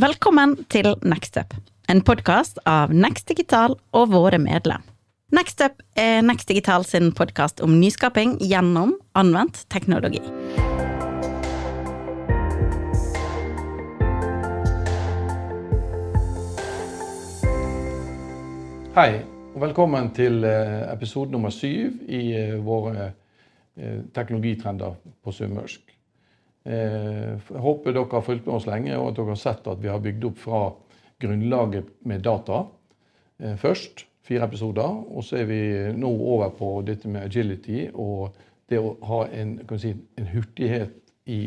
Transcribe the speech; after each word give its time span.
Velkommen 0.00 0.54
til 0.72 0.86
Nextup, 1.04 1.50
en 1.84 1.98
podkast 2.00 2.56
av 2.64 2.94
Next 2.96 3.26
Digital 3.28 3.74
og 3.92 4.14
våre 4.14 4.38
medlem. 4.40 4.80
Nextup 5.36 5.82
er 6.00 6.22
Next 6.24 6.48
Digital 6.48 6.86
sin 6.88 7.10
podkast 7.12 7.60
om 7.60 7.74
nyskaping 7.76 8.38
gjennom 8.40 8.94
anvendt 9.12 9.66
teknologi. 9.68 10.22
Hei, 18.96 19.20
og 19.52 19.60
velkommen 19.60 20.08
til 20.16 20.40
eh, 20.48 20.88
episode 20.88 21.36
nummer 21.36 21.52
syv 21.52 22.00
i 22.08 22.30
eh, 22.32 22.56
våre 22.64 23.10
eh, 23.76 24.00
teknologitrender 24.16 24.96
på 25.20 25.36
sunnmørsk. 25.36 25.91
Jeg 26.62 27.58
håper 27.58 27.94
dere 27.94 28.06
har 28.12 28.22
fulgt 28.22 28.46
med 28.46 28.54
oss 28.54 28.68
lenge, 28.68 28.94
og 28.94 29.08
at 29.10 29.16
dere 29.18 29.32
har 29.34 29.40
sett 29.40 29.66
at 29.66 29.80
vi 29.82 29.90
har 29.90 30.02
bygd 30.02 30.28
opp 30.28 30.38
fra 30.38 30.60
grunnlaget 31.22 31.88
med 32.06 32.22
data 32.22 32.62
først. 33.58 34.04
Fire 34.22 34.46
episoder. 34.46 35.00
Og 35.10 35.24
så 35.26 35.40
er 35.40 35.48
vi 35.50 35.60
nå 35.98 36.08
over 36.08 36.52
på 36.54 36.68
dette 36.86 37.10
med 37.10 37.26
agility 37.26 37.88
og 37.90 38.36
det 38.70 38.80
å 38.80 38.94
ha 39.08 39.24
en, 39.34 39.56
si, 39.80 39.92
en 40.18 40.28
hurtighet 40.32 40.94
i, 41.26 41.40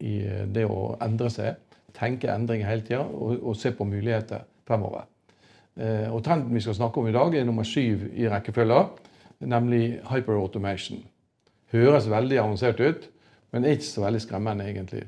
i, 0.00 0.12
det 0.54 0.66
å 0.68 0.94
endre 1.02 1.30
seg. 1.32 1.58
Tenke 1.96 2.30
endringer 2.32 2.70
hele 2.70 2.86
tida 2.86 3.02
og, 3.04 3.36
og 3.42 3.58
se 3.58 3.74
på 3.76 3.86
muligheter 3.88 4.46
fremover. 4.68 5.08
Eh, 5.76 6.08
og 6.12 6.22
Trenden 6.24 6.54
vi 6.54 6.62
skal 6.64 6.78
snakke 6.78 7.00
om 7.00 7.08
i 7.08 7.14
dag, 7.14 7.34
er 7.34 7.48
nummer 7.48 7.66
syv 7.68 8.06
i 8.14 8.28
rekkefølga, 8.30 8.84
nemlig 9.50 9.98
hyperautomation. 10.08 11.02
Høres 11.72 12.08
veldig 12.12 12.40
avansert 12.40 12.80
ut, 12.80 13.08
men 13.52 13.68
ikke 13.68 13.88
så 13.88 14.04
veldig 14.04 14.22
skremmende, 14.24 14.68
egentlig. 14.68 15.04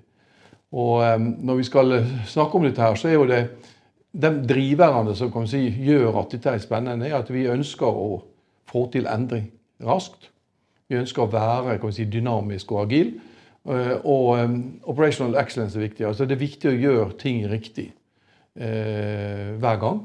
Og 0.75 1.05
eh, 1.05 1.19
Når 1.21 1.61
vi 1.61 1.69
skal 1.71 1.97
snakke 2.31 2.59
om 2.59 2.67
dette, 2.67 2.83
her, 2.83 2.95
så 2.99 3.09
er 3.09 3.19
jo 3.19 3.29
det 3.31 3.43
de 4.15 4.31
driverne 4.47 5.15
som 5.19 5.33
kan 5.35 5.49
si, 5.51 5.67
gjør 5.83 6.21
at 6.21 6.31
dette 6.37 6.53
er 6.53 6.63
spennende, 6.63 7.09
er 7.09 7.19
at 7.19 7.31
vi 7.35 7.49
ønsker 7.51 7.87
å 7.89 8.23
få 8.71 8.87
til 8.93 9.09
endring 9.11 9.49
raskt. 9.83 10.31
Vi 10.89 11.01
ønsker 11.01 11.25
å 11.25 11.33
være 11.33 11.79
kan 11.81 11.91
vi 11.91 11.97
si, 11.97 12.07
dynamisk 12.11 12.73
og 12.75 12.85
agil. 12.85 13.15
Eh, 13.65 13.95
og 14.05 14.37
operational 14.91 15.39
excellence 15.41 15.79
er 15.79 15.87
viktig. 15.89 16.07
Altså 16.07 16.29
Det 16.29 16.37
er 16.37 16.45
viktig 16.45 16.71
å 16.71 16.79
gjøre 16.79 17.19
ting 17.21 17.45
riktig 17.51 17.89
eh, 18.55 19.55
hver 19.59 19.81
gang. 19.83 20.05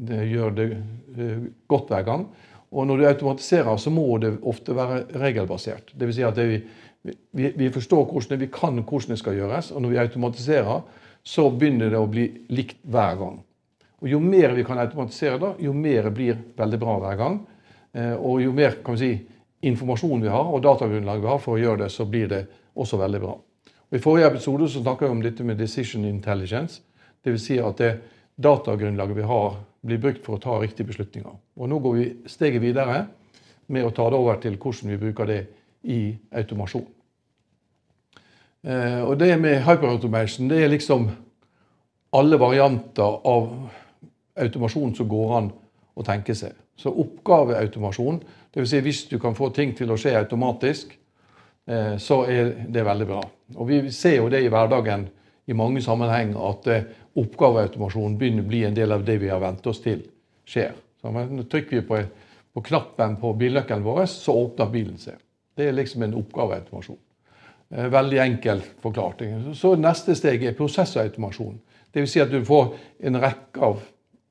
Det 0.00 0.22
gjør 0.30 0.54
det 0.56 0.68
eh, 0.70 1.48
godt 1.68 1.92
hver 1.92 2.06
gang. 2.06 2.28
Og 2.70 2.86
når 2.86 2.96
du 2.96 3.08
automatiserer, 3.08 3.76
så 3.76 3.90
må 3.90 4.06
det 4.22 4.36
ofte 4.46 4.76
være 4.76 5.02
regelbasert. 5.18 5.90
Dvs. 5.98 6.14
Si 6.16 6.24
at 6.24 6.38
vi, 6.38 6.60
vi, 7.02 7.52
vi, 7.56 7.70
forstår 7.72 8.04
hvordan 8.04 8.40
vi 8.40 8.48
kan 8.52 8.80
hvordan 8.82 9.14
det 9.14 9.18
skal 9.20 9.38
gjøres. 9.38 9.70
Og 9.72 9.82
når 9.82 9.94
vi 9.94 10.02
automatiserer, 10.02 10.82
så 11.22 11.48
begynner 11.50 11.92
det 11.92 12.00
å 12.00 12.08
bli 12.10 12.26
likt 12.52 12.82
hver 12.82 13.16
gang. 13.20 13.40
Og 14.00 14.08
Jo 14.08 14.20
mer 14.20 14.54
vi 14.56 14.64
kan 14.64 14.78
automatisere, 14.80 15.38
da, 15.38 15.52
jo 15.60 15.72
mer 15.76 16.08
blir 16.10 16.38
veldig 16.56 16.80
bra 16.80 16.96
hver 17.02 17.20
gang. 17.20 17.40
Eh, 17.92 18.14
og 18.16 18.40
jo 18.40 18.52
mer 18.56 18.78
kan 18.84 18.96
vi 18.96 19.00
si, 19.00 19.40
informasjon 19.68 20.22
vi 20.24 20.32
har, 20.32 20.48
og 20.48 20.62
datagrunnlag 20.64 21.20
vi 21.20 21.28
har 21.28 21.40
for 21.42 21.58
å 21.58 21.60
gjøre 21.60 21.84
det, 21.84 21.90
så 21.92 22.06
blir 22.08 22.30
det 22.30 22.44
også 22.80 22.96
veldig 23.00 23.20
bra. 23.20 23.34
Og 23.90 23.98
I 23.98 24.00
forrige 24.00 24.30
episode 24.30 24.68
så 24.70 24.80
snakka 24.80 25.04
vi 25.04 25.16
om 25.16 25.20
dette 25.22 25.44
med 25.44 25.58
decision 25.60 26.06
intelligence. 26.08 26.80
Dvs. 27.24 27.44
Si 27.44 27.58
at 27.60 27.76
det 27.82 27.90
datagrunnlaget 28.40 29.18
vi 29.18 29.28
har 29.28 29.58
blir 29.84 30.00
brukt 30.00 30.24
for 30.24 30.36
å 30.36 30.40
ta 30.40 30.56
riktige 30.60 30.88
beslutninger. 30.88 31.32
Og 31.60 31.68
Nå 31.68 31.80
går 31.82 31.96
vi 31.96 32.06
steget 32.28 32.62
videre 32.62 33.02
med 33.68 33.84
å 33.84 33.92
ta 33.94 34.08
det 34.10 34.18
over 34.18 34.40
til 34.40 34.56
hvordan 34.60 34.92
vi 34.92 35.00
bruker 35.00 35.28
det 35.28 35.40
i 35.82 36.16
automasjon. 36.32 36.86
Eh, 38.62 39.00
og 39.02 39.18
Det 39.18 39.40
med 39.40 39.62
hyperautomation 39.64 40.48
det 40.50 40.64
er 40.64 40.68
liksom 40.68 41.10
alle 42.12 42.38
varianter 42.38 43.20
av 43.24 43.70
automasjon 44.36 44.94
som 44.94 45.08
går 45.08 45.36
an 45.38 45.50
å 45.96 46.04
tenke 46.04 46.34
seg. 46.34 46.52
Så 46.76 46.92
oppgaveautomasjon, 46.92 48.20
dvs. 48.54 48.70
Si 48.70 48.80
hvis 48.84 49.02
du 49.10 49.18
kan 49.20 49.36
få 49.36 49.50
ting 49.54 49.74
til 49.76 49.90
å 49.92 49.98
skje 50.00 50.16
automatisk, 50.18 50.96
eh, 51.66 51.96
så 51.96 52.22
er 52.28 52.54
det 52.68 52.84
veldig 52.84 53.06
bra. 53.06 53.22
Og 53.56 53.68
Vi 53.68 53.90
ser 53.90 54.16
jo 54.16 54.28
det 54.28 54.42
i 54.44 54.48
hverdagen 54.48 55.08
i 55.46 55.52
mange 55.52 55.82
sammenhenger 55.82 56.50
at 56.50 56.66
eh, 56.66 56.84
oppgaveautomasjon 57.16 58.16
begynner 58.18 58.44
å 58.44 58.48
bli 58.48 58.64
en 58.64 58.76
del 58.76 58.92
av 58.92 59.04
det 59.04 59.18
vi 59.20 59.28
har 59.28 59.40
vent 59.40 59.66
oss 59.66 59.80
til 59.80 60.04
skjer. 60.46 60.74
Så 61.00 61.12
trykker 61.50 61.80
vi 61.80 61.86
på, 61.86 61.98
på 62.54 62.62
knappen 62.62 63.16
på 63.20 63.32
bilnøkkelen 63.38 63.84
vår, 63.84 64.04
så 64.06 64.36
åpner 64.36 64.72
bilen 64.72 64.98
seg. 65.00 65.16
Det 65.60 65.68
er 65.68 65.76
liksom 65.76 66.06
en 66.06 66.16
oppgaveautomasjon. 66.16 66.98
Eh, 67.70 67.90
veldig 67.92 68.18
enkelt 68.22 68.70
forklart. 68.80 69.20
Så 69.54 69.74
neste 69.76 70.16
steg 70.16 70.42
er 70.42 70.56
prosessautomasjon. 70.56 71.60
Dvs. 71.92 72.14
Si 72.14 72.22
at 72.22 72.32
du 72.32 72.40
får 72.46 72.72
en 73.04 73.18
rekke 73.20 73.62
av 73.66 73.82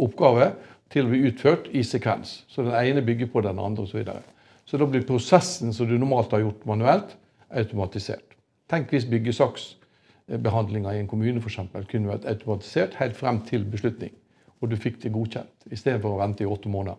oppgaver 0.02 0.56
til 0.90 1.06
å 1.06 1.12
bli 1.12 1.22
utført 1.30 1.68
i 1.76 1.84
sekvens. 1.86 2.44
Så 2.50 2.66
den 2.66 2.74
ene 2.74 3.06
bygger 3.06 3.30
på 3.30 3.44
den 3.46 3.60
andre 3.62 3.86
osv. 3.86 3.92
Så, 3.92 3.98
videre. 4.00 4.24
så 4.66 4.80
da 4.82 4.88
blir 4.90 5.06
prosessen 5.06 5.74
som 5.76 5.88
du 5.88 5.98
normalt 5.98 6.34
har 6.34 6.42
gjort 6.42 6.66
manuelt, 6.66 7.14
automatisert. 7.50 8.36
Tenk 8.70 8.90
hvis 8.94 9.06
byggesaksbehandlinga 9.10 10.96
i 10.96 11.04
en 11.04 11.10
kommune 11.10 11.42
for 11.42 11.52
eksempel, 11.52 11.86
kunne 11.90 12.10
vært 12.10 12.26
automatisert 12.30 12.98
helt 13.02 13.18
frem 13.18 13.44
til 13.46 13.66
beslutning. 13.70 14.16
Og 14.60 14.72
du 14.72 14.78
fikk 14.82 14.98
det 15.04 15.14
godkjent, 15.14 15.70
i 15.70 15.78
stedet 15.78 16.02
for 16.02 16.16
å 16.16 16.24
vente 16.24 16.44
i 16.44 16.50
åtte 16.50 16.70
måneder 16.70 16.98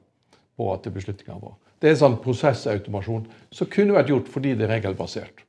på 0.56 0.70
at 0.72 0.86
beslutninga 0.94 1.40
var. 1.42 1.58
Det 1.80 1.88
er 1.88 1.94
en 1.96 2.02
sånn 2.02 2.18
prosessautomasjon 2.20 3.24
som 3.54 3.68
kunne 3.72 3.96
vært 3.96 4.12
gjort 4.12 4.28
fordi 4.30 4.54
det 4.56 4.66
er 4.66 4.74
regelbasert. 4.76 5.44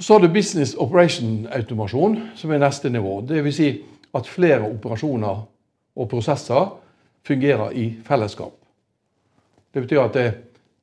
Så 0.00 0.16
har 0.16 0.22
du 0.24 0.32
business 0.32 0.72
operation-automasjon, 0.80 2.16
som 2.34 2.52
er 2.52 2.62
neste 2.62 2.88
nivå. 2.88 3.18
Dvs. 3.28 3.56
Si 3.56 3.72
at 4.16 4.28
flere 4.28 4.64
operasjoner 4.64 5.42
og 6.00 6.08
prosesser 6.08 6.70
fungerer 7.28 7.76
i 7.76 7.90
fellesskap. 8.04 8.54
Det 9.74 9.84
betyr 9.84 10.00
at 10.00 10.16
det, 10.16 10.30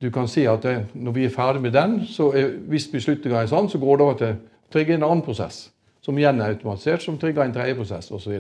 du 0.01 0.11
kan 0.13 0.29
si 0.29 0.45
at 0.47 0.61
det, 0.63 0.75
når 0.93 1.15
vi 1.15 1.25
er 1.25 1.33
ferdig 1.33 1.63
med 1.65 1.73
den, 1.73 1.97
så 2.05 2.29
er, 2.37 2.53
hvis 2.69 2.85
beslutninga 2.91 3.41
er 3.41 3.49
sånn, 3.49 3.71
så 3.73 3.81
går 3.81 3.97
det 3.97 4.05
over 4.05 4.19
til 4.21 4.35
å 4.37 4.71
trigge 4.73 4.95
en 4.95 5.07
annen 5.07 5.25
prosess 5.25 5.65
som 6.05 6.17
igjen 6.17 6.39
er 6.39 6.53
automatisert, 6.53 7.03
som 7.03 7.17
trigger 7.19 7.43
en 7.43 7.55
tredje 7.55 7.75
prosess 7.75 8.11
osv. 8.15 8.37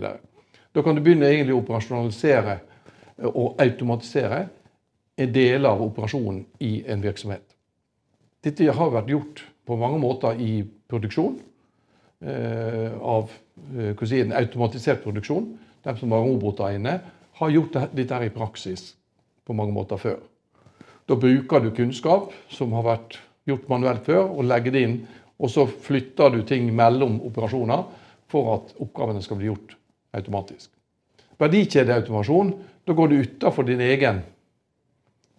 Da 0.71 0.83
kan 0.85 0.95
du 0.95 1.01
begynne 1.03 1.33
å 1.51 1.57
operasjonalisere 1.57 2.53
eh, 2.53 3.27
og 3.27 3.57
automatisere 3.59 4.45
en 5.17 5.33
del 5.33 5.65
av 5.65 5.81
operasjonen 5.81 6.43
i 6.63 6.83
en 6.87 7.03
virksomhet. 7.03 7.43
Dette 8.43 8.71
har 8.71 8.93
vært 8.93 9.11
gjort 9.11 9.43
på 9.67 9.77
mange 9.79 9.99
måter 10.01 10.39
i 10.39 10.61
produksjon. 10.87 11.39
Eh, 12.21 12.93
av 12.97 13.31
eh, 13.77 14.05
si, 14.05 14.21
en 14.21 14.35
automatisert 14.37 15.03
produksjon. 15.03 15.51
De 15.83 15.95
som 15.97 16.13
har 16.13 16.25
roboter 16.25 16.77
inne, 16.77 16.99
har 17.37 17.53
gjort 17.53 17.77
dette 17.93 18.23
i 18.25 18.33
praksis 18.33 18.91
på 19.45 19.55
mange 19.57 19.73
måter 19.73 19.99
før. 20.01 20.17
Da 21.07 21.15
bruker 21.15 21.63
du 21.63 21.71
kunnskap 21.75 22.33
som 22.51 22.73
har 22.77 22.85
vært 22.85 23.19
gjort 23.47 23.69
manuelt 23.71 24.05
før, 24.05 24.25
og 24.33 24.47
legger 24.49 24.73
det 24.75 24.83
inn 24.83 24.97
og 25.37 25.51
så 25.53 25.67
flytter 25.67 26.33
du 26.33 26.41
ting 26.47 26.69
mellom 26.75 27.19
operasjoner 27.27 27.83
for 28.31 28.53
at 28.55 28.73
oppgavene 28.81 29.21
skal 29.23 29.39
bli 29.39 29.51
gjort 29.51 29.75
automatisk. 30.17 30.71
Verdikjedeautomasjon, 31.37 32.55
da 32.87 32.95
går 32.97 33.11
du 33.11 33.19
utafor 33.21 33.67
din 33.67 33.83
egen 33.85 34.23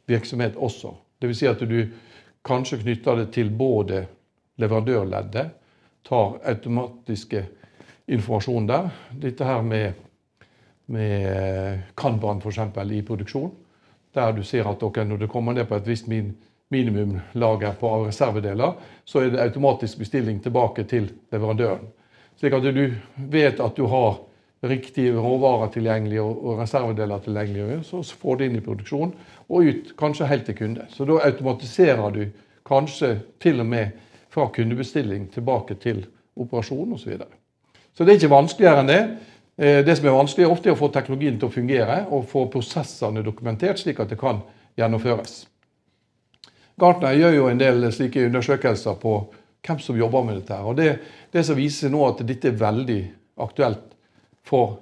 virksomhet 0.09 0.57
også. 0.57 0.95
Dvs. 1.23 1.39
Si 1.39 1.47
at 1.47 1.63
du 1.69 1.79
kanskje 2.47 2.81
knytter 2.83 3.23
det 3.23 3.31
til 3.35 3.51
både 3.51 4.07
leverandørleddet, 4.59 5.55
tar 6.09 6.39
automatiske 6.49 7.45
informasjon 8.09 8.69
der. 8.69 8.91
Dette 9.13 9.45
her 9.45 9.63
med, 9.63 9.93
med 10.87 11.81
Kanban 11.97 12.41
f.eks. 12.41 12.61
i 12.93 13.03
produksjon, 13.03 13.51
der 14.15 14.33
du 14.33 14.43
ser 14.43 14.69
at 14.71 14.83
okay, 14.83 15.05
når 15.05 15.25
det 15.25 15.31
kommer 15.31 15.53
ned 15.53 15.69
på 15.69 15.77
et 15.77 15.89
visst 15.89 16.09
min 16.09 16.33
minimumlager 16.71 17.77
på 17.81 17.93
reservedeler, 18.07 18.73
så 19.05 19.23
er 19.23 19.31
det 19.33 19.41
automatisk 19.41 19.99
bestilling 19.99 20.43
tilbake 20.43 20.85
til 20.85 21.11
leverandøren. 21.33 21.87
Slik 22.37 22.55
at 22.55 22.67
du 22.75 22.83
vet 23.17 23.61
at 23.61 23.77
du 23.77 23.87
har 23.87 24.19
riktige 24.61 25.15
råvarer 25.15 25.71
tilgjengelig 25.75 26.21
og 26.23 26.59
reservedeler 26.59 27.23
tilgjengelig, 27.23 27.81
så 27.87 28.03
får 28.03 28.39
du 28.39 28.45
inn 28.45 28.59
i 28.59 28.65
produksjon 28.65 29.13
og 29.49 29.71
ut, 29.71 29.93
kanskje 29.99 30.29
helt 30.31 30.47
til 30.49 30.59
kunde. 30.59 30.87
Så 30.91 31.07
da 31.07 31.21
automatiserer 31.29 32.15
du 32.15 32.25
kanskje 32.67 33.15
til 33.41 33.63
og 33.63 33.69
med 33.71 33.95
fra 34.35 34.49
kundebestilling 34.55 35.29
tilbake 35.33 35.79
til 35.81 36.05
operasjon 36.39 36.93
osv. 36.93 37.03
Så, 37.03 37.11
videre. 37.11 37.31
så 37.95 38.05
det 38.05 38.13
er 38.13 38.21
ikke 38.21 38.35
vanskeligere 38.35 38.83
enn 38.83 38.91
det. 38.91 39.03
Eh, 39.59 39.81
det 39.87 39.97
som 39.97 40.07
er 40.07 40.19
vanskelig, 40.19 40.47
er 40.47 40.55
ofte 40.55 40.75
å 40.75 40.79
få 40.79 40.91
teknologien 40.95 41.39
til 41.39 41.49
å 41.49 41.55
fungere 41.55 42.01
og 42.11 42.27
få 42.31 42.47
prosessene 42.53 43.25
dokumentert, 43.27 43.79
slik 43.81 44.01
at 44.03 44.11
det 44.11 44.19
kan 44.21 44.43
gjennomføres. 44.79 45.45
Gartner 46.79 47.17
gjør 47.19 47.35
jo 47.35 47.47
en 47.51 47.59
del 47.59 47.89
slike 47.95 48.29
undersøkelser 48.29 48.99
på 49.03 49.15
hvem 49.67 49.81
som 49.83 49.99
jobber 49.99 50.27
med 50.27 50.39
dette. 50.39 50.59
og 50.63 50.77
Det, 50.77 50.99
det 51.33 51.43
som 51.47 51.59
viser 51.59 51.91
nå 51.91 52.05
at 52.07 52.23
dette 52.27 52.53
er 52.53 52.61
veldig 52.61 53.01
aktuelt 53.43 53.98
for 54.49 54.79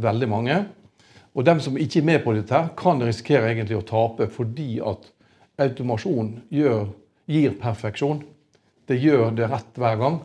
veldig 0.00 0.28
mange. 0.30 0.58
Og 1.34 1.46
dem 1.46 1.60
som 1.62 1.78
ikke 1.78 2.00
er 2.00 2.08
med 2.08 2.22
på 2.24 2.34
dette, 2.34 2.54
her, 2.54 2.72
kan 2.78 3.02
risikere 3.02 3.50
egentlig 3.50 3.78
å 3.78 3.86
tape 3.86 4.30
fordi 4.32 4.80
at 4.82 5.10
automasjon 5.60 6.32
gjør, 6.54 6.88
gir 7.30 7.54
perfeksjon. 7.60 8.22
Det 8.88 8.98
gjør 8.98 9.30
det 9.38 9.50
rett 9.50 9.78
hver 9.78 10.00
gang. 10.00 10.18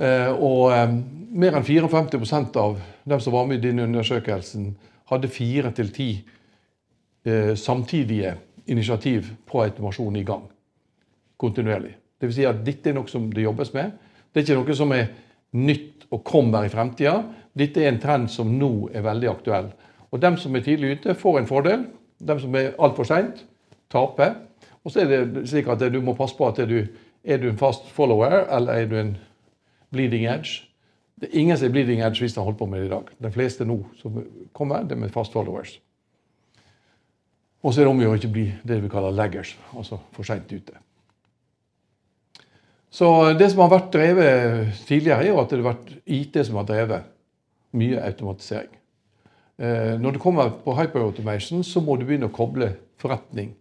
Eh, 0.00 0.32
og 0.32 0.72
eh, 0.74 0.92
mer 1.40 1.56
enn 1.56 1.66
54% 1.66 2.58
av 2.60 2.76
dem 3.08 3.22
som 3.22 3.36
var 3.36 3.48
med 3.48 3.60
i 3.60 3.68
denne 3.68 3.86
undersøkelsen, 3.88 4.74
hadde 5.10 5.32
fire 5.32 5.72
til 5.76 5.90
ti 5.94 6.10
eh, 7.24 7.54
samtidige 7.58 8.36
initiativ 8.70 9.32
på 9.48 9.64
automasjon 9.64 10.20
i 10.20 10.26
gang. 10.26 10.44
Kontinuerlig. 11.40 11.96
Vil 12.20 12.36
si 12.36 12.44
at 12.44 12.60
dette 12.64 12.90
er 12.90 12.98
noe 12.98 13.08
som 13.08 13.30
det 13.32 13.46
jobbes 13.46 13.72
med. 13.72 13.96
Det 14.30 14.42
er 14.42 14.46
ikke 14.46 14.60
noe 14.60 14.76
som 14.76 14.92
er 14.92 15.08
nytt 15.56 16.06
og 16.12 16.24
kommer 16.26 16.66
i 16.66 16.72
fremtida. 16.72 17.22
Dette 17.58 17.82
er 17.82 17.90
en 17.90 18.00
trend 18.02 18.30
som 18.30 18.50
nå 18.58 18.90
er 18.94 19.04
veldig 19.04 19.30
aktuell. 19.30 19.70
Og 20.10 20.22
dem 20.22 20.36
som 20.38 20.54
er 20.56 20.64
tidlig 20.66 20.98
ute, 20.98 21.14
får 21.18 21.40
en 21.40 21.50
fordel. 21.50 21.84
Dem 22.18 22.40
som 22.42 22.54
er 22.58 22.74
altfor 22.78 23.08
seint, 23.08 23.44
taper. 23.90 24.36
Og 24.84 24.92
så 24.92 25.02
er 25.02 25.10
det 25.10 25.46
slik 25.50 25.68
at 25.70 25.82
du 25.92 26.00
må 26.04 26.16
passe 26.18 26.36
på 26.36 26.48
at 26.48 26.60
du 26.68 26.78
er 27.24 27.38
du 27.38 27.50
en 27.50 27.58
fast 27.60 27.88
follower, 27.92 28.46
eller 28.48 28.72
er 28.72 28.86
du 28.88 28.96
en 28.96 29.16
bleeding 29.92 30.24
edge. 30.26 30.64
Det 31.20 31.28
er 31.28 31.40
ingen 31.40 31.58
som 31.58 31.68
er 31.68 31.74
bleeding 31.74 32.00
edge 32.00 32.24
hvis 32.24 32.32
de 32.32 32.40
har 32.40 32.48
holdt 32.48 32.58
på 32.58 32.66
med 32.66 32.80
det 32.80 32.88
i 32.88 32.94
dag. 32.94 33.10
De 33.22 33.32
fleste 33.32 33.66
nå 33.68 33.82
som 34.00 34.22
kommer, 34.56 34.86
det 34.88 34.96
er 34.96 35.02
med 35.02 35.12
fast 35.12 35.32
followers. 35.36 35.76
Og 37.60 37.74
så 37.74 37.82
er 37.82 37.84
det 37.84 37.92
om 37.92 38.00
å 38.00 38.06
gjøre 38.06 38.22
ikke 38.22 38.32
bli 38.32 38.46
det 38.64 38.78
vi 38.80 38.88
kaller 38.88 39.12
laggers, 39.12 39.52
altså 39.76 40.00
for 40.16 40.24
seint 40.24 40.48
ute. 40.48 40.78
Så 42.90 43.06
det 43.38 43.50
som 43.52 43.60
har 43.62 43.74
vært 43.74 43.92
drevet 43.92 44.80
tidligere, 44.88 45.26
er 45.26 45.34
jo 45.34 45.42
at 45.42 45.52
det 45.52 45.60
har 45.60 45.68
vært 45.74 45.92
IT 46.10 46.40
som 46.46 46.56
har 46.58 46.66
drevet 46.66 47.10
mye 47.76 48.00
automatisering. 48.02 48.76
Eh, 49.60 50.00
når 50.00 50.16
det 50.16 50.22
kommer 50.22 50.50
på 50.64 50.74
hyperautomation, 50.74 51.64
så 51.64 51.80
må 51.80 51.96
du 51.96 52.06
begynne 52.08 52.30
å 52.30 52.34
koble 52.34 52.72
forretning 53.00 53.52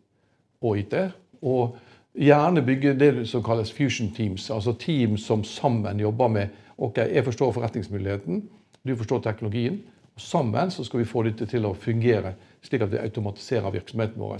og 0.62 0.80
IT. 0.80 0.96
Og 1.44 1.76
gjerne 2.16 2.64
bygge 2.66 2.96
det 3.00 3.12
som 3.28 3.44
kalles 3.44 3.72
fusion 3.76 4.12
teams, 4.16 4.50
altså 4.52 4.74
team 4.80 5.18
som 5.18 5.44
sammen 5.44 6.00
jobber 6.00 6.28
med 6.28 6.56
ok, 6.78 6.98
jeg 6.98 7.26
forstår 7.26 7.52
forretningsmuligheten, 7.58 8.44
du 8.88 8.96
forstår 8.96 9.20
teknologien. 9.20 9.82
og 10.16 10.22
Sammen 10.22 10.72
så 10.72 10.84
skal 10.84 11.04
vi 11.04 11.10
få 11.12 11.24
dette 11.28 11.46
til 11.46 11.68
å 11.68 11.76
fungere 11.76 12.34
slik 12.64 12.84
at 12.84 12.92
vi 12.92 13.04
automatiserer 13.04 13.72
virksomheten 13.72 14.20
vår. 14.20 14.40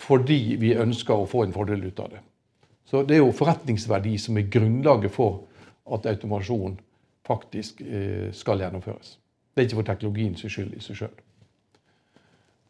Fordi 0.00 0.56
vi 0.60 0.74
ønsker 0.80 1.14
å 1.14 1.28
få 1.28 1.44
en 1.44 1.52
fordel 1.52 1.84
ut 1.84 2.00
av 2.00 2.10
det. 2.14 2.22
Så 2.88 3.04
det 3.06 3.18
er 3.18 3.22
jo 3.22 3.36
forretningsverdi 3.36 4.16
som 4.18 4.38
er 4.40 4.48
grunnlaget 4.50 5.12
for 5.14 5.44
at 5.92 6.08
automasjon 6.08 6.78
faktisk 7.30 7.82
eh, 7.86 8.30
skal 8.34 8.62
gjennomføres. 8.64 9.16
Det 9.54 9.62
er 9.62 9.68
ikke 9.68 9.80
for 9.80 9.90
teknologiens 9.90 10.42
skyld 10.46 10.74
i 10.74 10.82
seg 10.84 11.02
sjøl. 11.02 11.18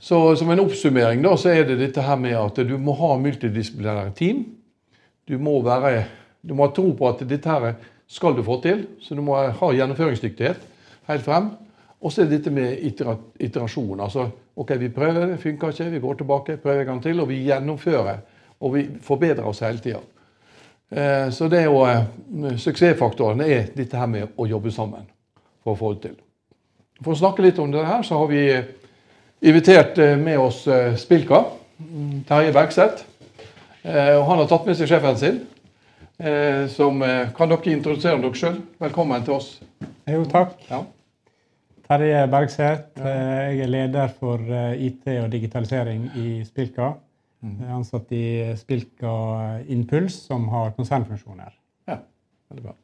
Så 0.00 0.18
som 0.40 0.48
en 0.48 0.62
oppsummering 0.62 1.20
da, 1.24 1.34
så 1.36 1.52
er 1.52 1.66
det 1.68 1.80
dette 1.80 2.04
her 2.04 2.16
med 2.16 2.36
at 2.38 2.60
du 2.64 2.76
må 2.80 2.94
ha 2.96 3.14
multidisiplinære 3.20 4.14
team. 4.16 4.46
Du 5.28 5.36
må, 5.38 5.58
være, 5.62 6.06
du 6.40 6.54
må 6.56 6.66
ha 6.66 6.74
tro 6.74 6.86
på 6.96 7.08
at 7.10 7.20
dette 7.28 7.48
her 7.52 7.74
skal 8.10 8.34
du 8.34 8.42
få 8.42 8.56
til, 8.64 8.86
så 9.04 9.14
du 9.14 9.20
må 9.22 9.36
ha 9.36 9.72
gjennomføringsdyktighet 9.76 10.64
helt 11.10 11.26
frem. 11.26 11.50
Og 12.00 12.12
så 12.12 12.22
er 12.22 12.30
det 12.30 12.38
dette 12.38 12.52
med 12.54 12.80
iterasjon. 13.44 14.00
Altså 14.00 14.30
OK, 14.56 14.72
vi 14.80 14.88
prøver, 14.88 15.34
det 15.34 15.42
funker 15.42 15.74
ikke, 15.74 15.90
vi 15.92 16.00
går 16.00 16.14
tilbake, 16.22 16.56
prøver 16.56 16.80
en 16.80 16.94
gang 16.94 17.02
til, 17.04 17.20
og 17.20 17.28
vi 17.28 17.42
gjennomfører. 17.44 18.24
Og 18.60 18.74
vi 18.74 18.86
forbedrer 19.04 19.44
oss 19.48 19.60
hele 19.64 19.84
tida. 19.84 20.00
Eh, 20.90 21.30
så 21.30 21.48
det 21.48 21.62
er 21.62 21.70
jo 21.70 21.84
Suksessfaktorene 21.84 22.58
Suksessfaktoren 22.58 23.44
er 23.46 23.70
dette 23.76 23.98
her 23.98 24.10
med 24.10 24.34
å 24.36 24.48
jobbe 24.50 24.72
sammen 24.74 25.06
for 25.62 25.74
å 25.74 25.78
få 25.78 25.94
det 25.94 26.08
til. 26.08 26.18
For 27.00 27.14
å 27.14 27.20
snakke 27.20 27.44
litt 27.44 27.58
om 27.62 27.70
det 27.72 27.86
her, 27.86 28.02
så 28.04 28.18
har 28.20 28.28
vi 28.28 28.42
invitert 29.40 29.98
eh, 29.98 30.16
med 30.16 30.38
oss 30.38 30.66
eh, 30.68 30.94
Spilka. 30.96 31.44
Terje 32.28 32.52
Bergseth. 32.52 33.04
Eh, 33.82 34.26
han 34.26 34.38
har 34.38 34.46
tatt 34.48 34.66
med 34.68 34.76
seg 34.76 34.90
sjefen 34.90 35.18
sin. 35.20 35.40
Som, 36.68 36.98
kan 37.32 37.48
dere 37.48 37.70
introdusere 37.72 38.18
dere 38.20 38.36
sjøl? 38.36 38.58
Velkommen 38.82 39.22
til 39.24 39.38
oss. 39.38 39.54
Jo, 40.04 40.26
takk. 40.28 40.50
Ja. 40.68 40.82
Terje 41.88 42.26
Bergseth. 42.28 43.00
Jeg 43.00 43.62
er 43.64 43.70
leder 43.72 44.12
for 44.18 44.44
IT 44.76 45.08
og 45.14 45.30
digitalisering 45.32 46.10
i 46.20 46.26
Spilka. 46.44 46.90
Mm. 47.40 47.56
Jeg 47.60 47.68
er 47.70 47.74
ansatt 47.78 48.10
i 48.12 48.24
Spilka 48.60 49.10
Impuls, 49.72 50.18
som 50.28 50.46
har 50.52 50.74
konsernfunksjoner. 50.76 51.54
Ja, 51.88 51.96
veldig 52.52 52.64
bra. 52.66 52.76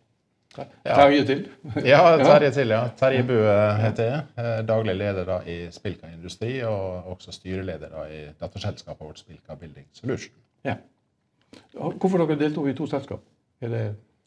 Terje 0.56 1.24
til. 1.28 1.42
ja, 1.84 2.00
Terje 2.22 2.50
til, 2.56 2.72
ja. 2.72 2.80
Terje 2.96 3.24
Bø 3.28 3.36
heter 3.82 4.06
jeg. 4.08 4.22
Eh, 4.40 4.60
daglig 4.68 4.94
leder 4.96 5.28
da 5.28 5.38
i 5.44 5.58
Spilka 5.74 6.08
Industri, 6.08 6.54
og 6.64 7.10
også 7.12 7.34
styreleder 7.36 7.92
da 7.92 8.06
i 8.08 8.22
datterselskapet 8.40 9.04
vårt 9.04 9.20
Spilka 9.20 9.54
Building 9.60 9.86
Solution. 9.92 10.32
Ja. 10.64 10.78
Hvorfor 11.76 12.24
dere 12.24 12.38
deltok 12.40 12.70
i 12.70 12.76
to 12.76 12.86
selskap? 12.88 13.20
Er 13.60 13.72
det 13.72 13.84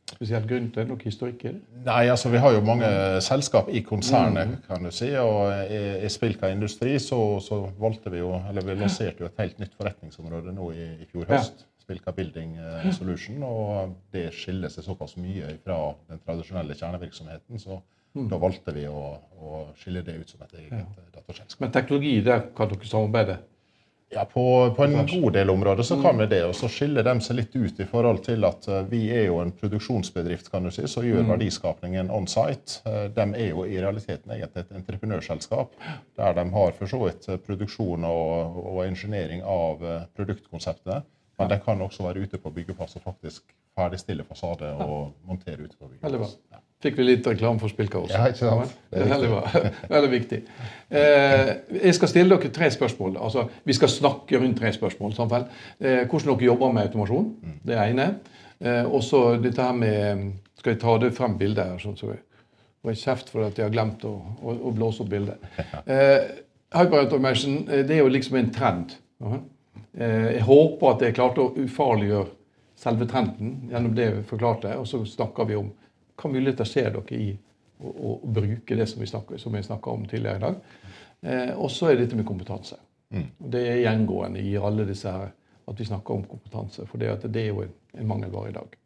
spesielt 0.10 0.48
grunn 0.50 0.70
til 0.74 0.88
noe 0.90 1.02
historikk 1.04 1.46
i 1.46 1.52
det? 1.54 1.62
Nei, 1.86 2.04
altså 2.12 2.32
Vi 2.34 2.42
har 2.42 2.54
jo 2.56 2.62
mange 2.66 2.90
selskap 3.26 3.70
i 3.72 3.82
konsernet, 3.86 4.56
mm. 4.56 4.62
kan 4.68 4.86
du 4.86 4.92
si. 4.96 5.10
Og 5.22 5.54
i, 5.70 5.82
i 6.06 6.12
Spilka 6.12 6.52
Industri 6.54 6.98
så, 7.04 7.20
så, 7.44 7.62
valgte 7.80 8.14
vi 8.14 8.24
jo, 8.24 8.34
eller 8.50 8.66
vi 8.66 8.78
lanserte 8.80 9.24
jo 9.24 9.30
et 9.30 9.42
helt 9.42 9.60
nytt 9.62 9.76
forretningsområde 9.80 10.56
nå 10.56 10.72
i, 10.76 10.88
i 11.04 11.10
fjor 11.12 11.30
høst. 11.30 11.64
Ja. 11.64 11.70
Spilka 11.90 12.14
Building 12.14 12.58
eh, 12.62 12.90
Solution. 12.94 13.44
Og 13.46 13.96
det 14.14 14.28
skiller 14.38 14.70
seg 14.74 14.86
såpass 14.86 15.16
mye 15.18 15.56
fra 15.64 15.80
den 16.10 16.22
tradisjonelle 16.26 16.78
kjernevirksomheten. 16.78 17.62
Så 17.62 17.80
mm. 17.80 18.28
da 18.30 18.42
valgte 18.42 18.76
vi 18.76 18.86
å, 18.90 19.06
å, 19.40 19.62
skille 19.80 20.04
det 20.06 20.20
ut 20.20 20.36
som 20.36 20.44
et 20.46 20.60
eget 20.62 20.76
ja. 20.78 20.84
Eh, 20.86 21.08
dataselskap. 21.16 21.64
Men 21.66 21.74
teknologi, 21.74 22.20
der 22.26 22.46
kan 22.58 22.70
dere 22.70 22.92
samarbeide? 22.92 23.40
Ja, 24.12 24.26
på, 24.26 24.74
på, 24.78 24.84
en 24.84 25.08
god 25.08 25.34
del 25.34 25.50
områder 25.50 25.84
så 25.84 25.96
kan 26.02 26.16
mm. 26.16 26.22
vi 26.22 26.26
det. 26.26 26.40
Og 26.50 26.56
så 26.58 26.70
skiller 26.72 27.06
de 27.06 27.14
seg 27.22 27.38
litt 27.38 27.54
ut 27.56 27.80
i 27.80 27.86
forhold 27.90 28.24
til 28.26 28.48
at 28.48 28.66
uh, 28.66 28.80
vi 28.90 29.04
er 29.14 29.28
jo 29.28 29.38
en 29.44 29.54
produksjonsbedrift 29.54 30.50
kan 30.50 30.66
du 30.66 30.72
si, 30.74 30.88
som 30.90 31.06
gjør 31.06 31.22
mm. 31.28 31.30
verdiskapningen 31.36 32.10
on 32.14 32.26
site. 32.30 32.82
Uh, 32.88 33.06
de 33.14 33.28
er 33.38 33.52
jo 33.52 33.68
i 33.70 33.78
realiteten 33.78 34.34
egentlig 34.34 34.66
et 34.66 34.74
entreprenørselskap 34.82 35.78
der 36.18 36.34
de 36.40 36.48
har 36.58 36.74
for 36.80 36.90
så 36.90 37.04
vidt 37.04 37.30
produksjon 37.46 38.10
og, 38.10 38.60
og 38.66 38.82
ingeniering 38.88 39.46
av 39.46 39.86
produktkonseptene. 40.18 41.04
Men 41.40 41.50
det 41.54 41.62
kan 41.66 41.82
også 41.82 42.04
være 42.04 42.26
ute 42.26 42.38
på 42.38 42.52
byggeplass 42.56 42.98
og 43.00 43.06
faktisk 43.06 43.44
ferdigstille 43.78 44.26
fasade 44.28 44.74
og 44.84 45.14
montere 45.28 45.64
ute 45.64 45.78
på 45.78 45.88
byggeplass. 45.88 46.36
Ja. 46.52 46.64
Fikk 46.80 46.96
vi 46.96 47.04
litt 47.04 47.26
reklame 47.28 47.60
for 47.60 47.72
Spillkaos? 47.72 48.12
Ja, 48.14 48.30
ikke 48.32 48.40
sant? 48.40 48.76
Det 48.88 49.02
er 49.04 49.10
veldig 49.12 49.30
bra. 49.34 49.64
Veldig 49.96 50.10
viktig. 50.14 50.38
Eh, 50.96 51.50
jeg 51.76 51.96
skal 51.98 52.12
stille 52.12 52.38
dere 52.38 52.52
tre 52.56 52.70
spørsmål. 52.72 53.18
Altså, 53.20 53.50
vi 53.68 53.76
skal 53.76 53.92
snakke 53.92 54.40
rundt 54.40 54.62
tre 54.62 54.72
spørsmål. 54.72 55.12
Samtidig. 55.18 55.60
Eh, 55.80 56.06
hvordan 56.06 56.30
dere 56.30 56.48
jobber 56.48 56.72
med 56.72 56.88
automasjon. 56.88 57.28
Mm. 57.44 57.58
Det 57.68 57.82
ene. 57.84 58.08
Eh, 58.64 58.86
og 58.88 59.04
så 59.04 59.24
dette 59.44 59.64
her 59.64 59.76
med 59.76 60.32
Skal 60.60 60.74
jeg 60.74 60.82
ta 60.82 60.98
det 61.00 61.14
frem 61.16 61.38
bildet 61.40 61.64
her? 61.64 61.78
sånn 61.80 61.96
så 61.96 62.10
jeg 62.12 62.24
får 62.84 62.96
kjeft 63.00 63.30
for 63.32 63.48
at 63.48 63.60
jeg 63.60 63.64
har 63.64 63.72
glemt 63.72 64.04
å, 64.04 64.12
å, 64.44 64.56
å 64.68 64.74
blåse 64.76 65.04
opp 65.04 65.12
bildet. 65.12 65.40
Eh, 65.88 66.20
Hyperautomation 66.76 67.64
eh, 67.68 67.86
det 67.88 67.96
er 67.96 68.04
jo 68.04 68.12
liksom 68.12 68.36
en 68.40 68.52
trend. 68.56 68.96
Uh 69.24 69.34
-huh. 69.34 69.40
Eh, 69.94 70.30
jeg 70.36 70.46
håper 70.48 70.94
at 70.94 71.06
jeg 71.06 71.16
klarte 71.18 71.44
å 71.44 71.54
ufarliggjøre 71.58 72.28
selve 72.80 73.08
trenden 73.10 73.70
gjennom 73.72 73.96
det 73.96 74.10
vi 74.16 74.26
forklarte. 74.28 74.76
Og 74.80 74.88
så 74.88 75.02
snakker 75.06 75.50
vi 75.50 75.58
om 75.60 75.72
hva 76.20 76.32
muligheter 76.32 76.68
ser 76.68 76.94
dere 76.96 77.18
i 77.20 77.32
å, 77.34 77.90
å, 77.90 78.14
å 78.18 78.32
bruke 78.40 78.76
det 78.76 78.88
som 78.92 79.04
vi 79.04 79.10
snakker, 79.10 79.40
som 79.42 79.56
jeg 79.56 79.68
snakka 79.68 79.96
om 79.96 80.06
tidligere 80.08 80.40
i 80.40 80.46
dag. 80.46 80.62
Eh, 81.22 81.52
og 81.56 81.72
så 81.72 81.92
er 81.92 82.00
dette 82.00 82.20
med 82.20 82.28
kompetanse. 82.28 82.80
Mm. 83.14 83.28
Det 83.52 83.66
er 83.68 83.84
gjengående 83.84 84.44
i 84.46 84.56
alle 84.58 84.86
disse 84.88 85.12
her 85.12 85.32
at 85.70 85.80
vi 85.80 85.88
snakker 85.88 86.16
om 86.16 86.28
kompetanse. 86.30 86.86
For 86.90 87.02
det, 87.02 87.18
det 87.28 87.46
er 87.46 87.52
jo 87.54 87.66
en, 87.66 87.76
en 88.00 88.10
mangelvare 88.10 88.54
i 88.54 88.56
dag. 88.56 88.79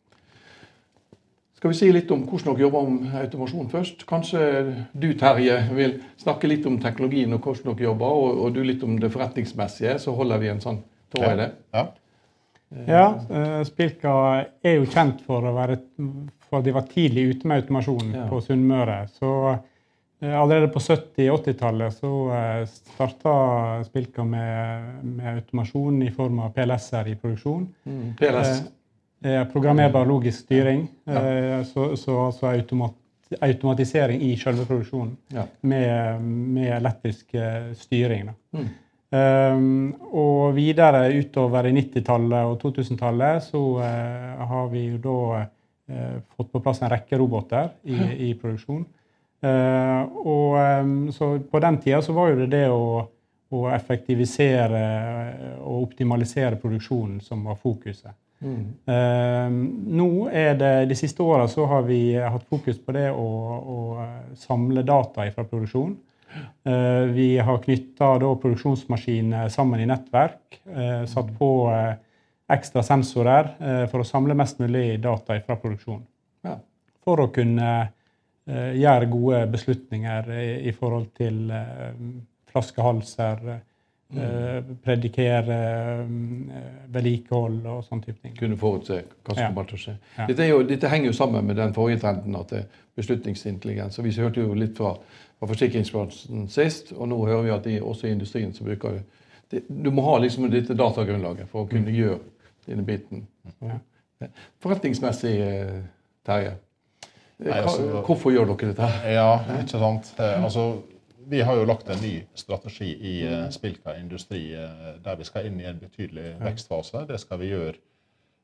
Skal 1.64 1.72
vi 1.72 1.78
si 1.80 1.88
litt 1.96 2.10
om 2.12 2.26
hvordan 2.28 2.58
dere 2.58 2.66
jobber 2.66 2.88
med 2.92 3.12
automasjon 3.22 3.70
først? 3.72 4.02
Kanskje 4.04 4.40
du, 4.92 5.06
Terje, 5.16 5.54
vil 5.72 5.94
snakke 6.20 6.50
litt 6.52 6.66
om 6.68 6.76
teknologien 6.84 7.32
og 7.32 7.46
hvordan 7.48 7.70
dere 7.70 7.86
jobber, 7.86 8.18
og, 8.20 8.42
og 8.44 8.58
du 8.58 8.60
litt 8.68 8.84
om 8.84 8.98
det 9.00 9.08
forretningsmessige. 9.14 9.94
Så 10.04 10.12
holder 10.18 10.42
vi 10.42 10.50
en 10.52 10.60
sånn 10.60 10.82
tråd 11.16 11.30
i 11.30 11.38
det. 11.40 11.48
Ja. 11.72 11.86
Ja, 12.90 13.06
uh, 13.30 13.64
Spilka 13.64 14.18
er 14.60 14.76
jo 14.76 14.92
kjent 14.92 15.24
for, 15.24 15.48
å 15.48 15.56
være, 15.56 15.80
for 16.50 16.60
at 16.60 16.68
de 16.68 16.76
var 16.76 16.90
tidlig 16.92 17.30
ute 17.32 17.48
med 17.48 17.64
automasjon 17.64 18.12
ja. 18.12 18.28
på 18.28 18.44
Sunnmøre. 18.44 19.00
Så 19.16 19.32
uh, 19.56 20.36
allerede 20.44 20.68
på 20.76 20.84
70-80-tallet 20.84 21.96
så 21.96 22.14
uh, 22.28 22.62
starta 22.68 23.40
Spilka 23.88 24.28
med, 24.28 25.04
med, 25.16 25.28
automasjon 25.38 26.04
i 26.04 26.12
form 26.12 26.44
av 26.44 26.52
PLS-er 26.60 27.16
i 27.16 27.20
produksjon. 27.24 27.70
Mm, 27.88 28.08
PLS. 28.20 28.66
Programmerbar 29.54 30.06
logisk 30.06 30.44
styring. 30.44 30.88
Ja. 31.06 31.22
Eh, 31.22 31.64
så, 31.64 31.96
så, 31.98 32.32
så 32.32 32.48
automat, 32.48 32.96
automatisering 33.40 34.22
i 34.22 34.36
selve 34.38 34.66
produksjonen 34.68 35.16
ja. 35.34 35.46
med, 35.62 36.22
med, 36.24 36.70
elektrisk 36.78 37.34
eh, 37.34 37.72
styring. 37.80 38.32
Mm. 38.54 38.72
Um, 39.14 39.92
og 40.10 40.56
videre 40.56 41.06
utover 41.14 41.68
i 41.70 41.74
90-tallet 41.76 42.48
og 42.50 42.56
2000-tallet 42.64 43.44
så 43.46 43.60
uh, 43.78 44.40
har 44.50 44.72
vi 44.72 44.88
jo 44.88 44.98
da 45.04 45.18
uh, 45.44 46.16
fått 46.34 46.50
på 46.50 46.62
plass 46.66 46.82
en 46.82 46.90
rekke 46.90 47.20
roboter 47.22 47.70
i, 47.86 48.00
i 48.30 48.32
produksjon. 48.34 48.82
Uh, 49.44 50.02
og 50.24 50.58
um, 50.58 50.96
så 51.14 51.36
på 51.46 51.62
den 51.62 51.78
tida 51.84 52.02
så 52.02 52.16
var 52.18 52.32
jo 52.32 52.40
det 52.42 52.50
det 52.56 52.64
å, 52.74 53.04
å 53.54 53.64
effektivisere 53.76 54.82
og 55.60 55.92
optimalisere 55.92 56.58
produksjonen 56.58 57.22
som 57.22 57.46
var 57.46 57.62
fokuset. 57.62 58.16
Mm. 58.44 58.64
Eh, 58.86 59.52
nå 59.98 60.10
er 60.32 60.58
det, 60.60 60.72
De 60.92 60.98
siste 61.00 61.24
åra 61.24 61.48
har 61.48 61.86
vi 61.88 62.16
hatt 62.20 62.44
fokus 62.50 62.80
på 62.84 62.96
det 62.96 63.10
å, 63.12 63.28
å 63.76 63.78
samle 64.40 64.84
data 64.84 65.26
fra 65.32 65.46
produksjon. 65.48 65.96
Eh, 66.66 67.04
vi 67.14 67.38
har 67.38 67.62
knytta 67.64 68.18
produksjonsmaskiner 68.20 69.50
sammen 69.54 69.84
i 69.84 69.88
nettverk. 69.90 70.60
Eh, 70.68 71.06
satt 71.10 71.32
på 71.40 71.52
ekstra 72.54 72.84
sensorer 72.84 73.54
for 73.90 74.04
å 74.04 74.06
samle 74.06 74.36
mest 74.38 74.60
mulig 74.60 75.00
data 75.02 75.40
fra 75.42 75.56
produksjon. 75.58 76.02
Ja. 76.44 76.58
For 77.04 77.24
å 77.24 77.32
kunne 77.34 77.70
gjøre 78.44 79.08
gode 79.08 79.38
beslutninger 79.48 80.28
i, 80.36 80.48
i 80.68 80.74
forhold 80.76 81.14
til 81.16 81.48
flaskehalser 82.52 83.40
Mm. 84.14 84.76
predikere 84.84 85.58
eh, 85.58 86.64
vedlikehold 86.94 87.66
og 87.66 87.84
sånne 87.88 88.06
type 88.06 88.20
ting. 88.22 88.36
Kunne 88.38 88.58
forutse 88.60 89.00
hva 89.02 89.36
som 89.36 89.48
kommer 89.48 89.70
til 89.70 89.80
å 89.80 89.82
skje. 89.82 89.96
Ja. 90.18 90.28
Dette, 90.30 90.48
jo, 90.50 90.60
dette, 90.70 90.92
henger 90.92 91.10
jo 91.10 91.16
sammen 91.18 91.48
med 91.50 91.58
den 91.58 91.74
forrige 91.74 92.04
trenden 92.04 92.38
at 92.38 92.54
det 92.54 92.60
er 92.62 92.82
beslutningsintelligens. 93.00 93.98
og 94.00 94.06
Vi 94.06 94.14
hørte 94.20 94.44
jo 94.44 94.58
litt 94.58 94.78
fra, 94.78 94.94
fra 95.40 95.50
forsikringsbransjen 95.50 96.48
sist, 96.54 96.94
og 96.94 97.10
nå 97.10 97.20
hører 97.26 97.48
vi 97.48 97.56
at 97.56 97.70
de, 97.70 97.80
også 97.82 98.08
i 98.08 98.14
industrien 98.18 98.54
så 98.54 98.68
bruker 98.68 99.00
det, 99.52 99.64
Du 99.68 99.92
må 99.92 100.06
ha 100.08 100.20
liksom 100.22 100.50
dette 100.52 100.78
datagrunnlaget 100.78 101.50
for 101.50 101.66
å 101.66 101.70
kunne 101.70 101.90
mm. 101.90 101.98
gjøre 101.98 102.20
denne 102.68 102.86
biten. 102.88 103.28
Ja. 103.62 103.82
Forretningsmessig, 104.64 105.36
eh, 105.42 105.82
Terje. 106.24 106.56
Altså, 107.44 108.04
hvorfor 108.06 108.32
gjør 108.32 108.54
dere 108.54 108.72
dette? 108.72 108.88
Ja, 109.12 109.40
ikke 109.60 109.80
sant. 109.82 110.14
Altså, 110.20 110.68
vi 111.28 111.42
har 111.42 111.56
jo 111.56 111.66
lagt 111.66 111.90
en 111.90 112.02
ny 112.02 112.26
strategi 112.34 112.90
i 113.10 113.14
uh, 113.28 113.50
Spilka 113.50 113.98
industri 113.98 114.56
uh, 114.56 114.94
der 115.04 115.18
vi 115.20 115.28
skal 115.28 115.48
inn 115.48 115.60
i 115.62 115.68
en 115.70 115.80
betydelig 115.80 116.36
vekstfase. 116.42 117.06
Det 117.10 117.20
skal 117.22 117.42
vi 117.42 117.52
gjøre 117.52 117.76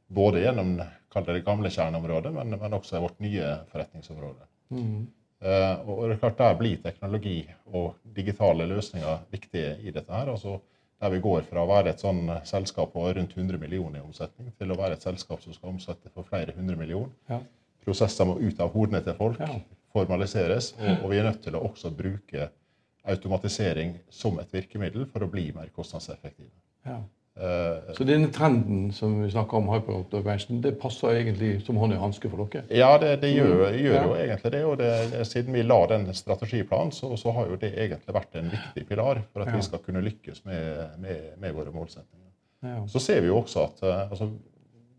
både 0.10 0.42
gjennom 0.42 0.76
det 0.80 1.40
gamle 1.46 1.70
kjerneområdet, 1.70 2.34
men, 2.34 2.56
men, 2.58 2.74
også 2.74 3.02
vårt 3.02 3.20
nye 3.22 3.54
forretningsområde. 3.72 4.48
Mm. 4.74 5.08
Uh, 5.40 5.90
og 5.90 6.02
det 6.10 6.16
er 6.16 6.22
klart 6.24 6.42
Der 6.42 6.58
blir 6.60 6.82
teknologi 6.84 7.38
og 7.72 7.94
digitale 8.16 8.68
løsninger 8.68 9.24
viktige 9.32 9.78
i 9.80 9.92
dette. 9.92 10.12
her, 10.12 10.32
altså 10.34 10.60
Der 11.00 11.10
vi 11.10 11.22
går 11.24 11.46
fra 11.48 11.64
å 11.64 11.70
være 11.70 11.94
et 11.94 12.02
sånn 12.04 12.28
selskap 12.44 12.92
på 12.94 13.06
rundt 13.08 13.38
100 13.38 13.58
millioner 13.58 14.02
i 14.02 14.04
omsetning, 14.04 14.52
til 14.58 14.72
å 14.72 14.78
være 14.78 14.98
et 14.98 15.06
selskap 15.06 15.42
som 15.42 15.54
skal 15.54 15.70
omsette 15.70 16.12
for 16.14 16.28
flere 16.28 16.52
hundre 16.58 16.76
millioner. 16.76 17.14
Ja. 17.30 17.40
Prosesser 17.86 18.28
må 18.28 18.36
ut 18.40 18.60
av 18.60 18.74
hodene 18.74 19.00
til 19.02 19.16
folk, 19.16 19.40
ja. 19.40 19.62
formaliseres, 19.96 20.74
og, 20.76 21.06
og 21.06 21.14
vi 21.14 21.22
er 21.22 21.30
nødt 21.30 21.40
til 21.46 21.56
å 21.56 21.64
også 21.70 21.94
bruke 21.96 22.50
automatisering 23.08 23.96
som 24.10 24.40
et 24.42 24.52
virkemiddel 24.54 25.08
for 25.12 25.24
å 25.26 25.32
bli 25.32 25.50
mer 25.56 25.72
kostnadseffektive. 25.76 26.52
Ja. 26.88 27.00
Uh, 27.40 27.94
så 27.96 28.04
denne 28.04 28.28
trenden 28.36 28.90
som 28.92 29.14
vi 29.22 29.30
snakker 29.32 29.62
om, 29.62 29.70
hyperautomation, 29.72 30.60
det 30.60 30.74
passer 30.82 31.22
egentlig 31.22 31.54
som 31.64 31.78
hånd 31.80 31.96
i 31.96 32.00
hanske 32.02 32.28
for 32.28 32.44
dere? 32.52 32.66
Ja, 32.76 32.90
det, 33.00 33.14
det 33.22 33.30
gjør, 33.32 33.54
mm. 33.62 33.78
gjør 33.80 33.96
ja. 33.96 34.02
jo 34.04 34.18
egentlig 34.18 34.52
det. 34.56 34.64
Og 34.68 34.76
det, 34.82 34.92
siden 35.30 35.56
vi 35.56 35.64
la 35.64 35.80
den 35.94 36.10
strategiplanen, 36.18 36.92
så, 36.96 37.14
så, 37.22 37.32
har 37.38 37.48
jo 37.54 37.60
det 37.62 37.72
egentlig 37.80 38.18
vært 38.18 38.36
en 38.42 38.52
viktig 38.52 38.86
pilar 38.90 39.24
for 39.30 39.46
at 39.46 39.54
ja. 39.54 39.56
vi 39.56 39.68
skal 39.70 39.84
kunne 39.86 40.04
lykkes 40.04 40.44
med, 40.50 41.00
med, 41.00 41.34
med 41.40 41.56
våre 41.56 41.72
målsettinger. 41.76 42.28
Ja. 42.68 42.82
Så 42.92 43.00
ser 43.00 43.24
vi 43.24 43.32
jo 43.32 43.40
også 43.40 43.70
at 43.70 43.84
uh, 43.88 44.02
altså, 44.10 44.34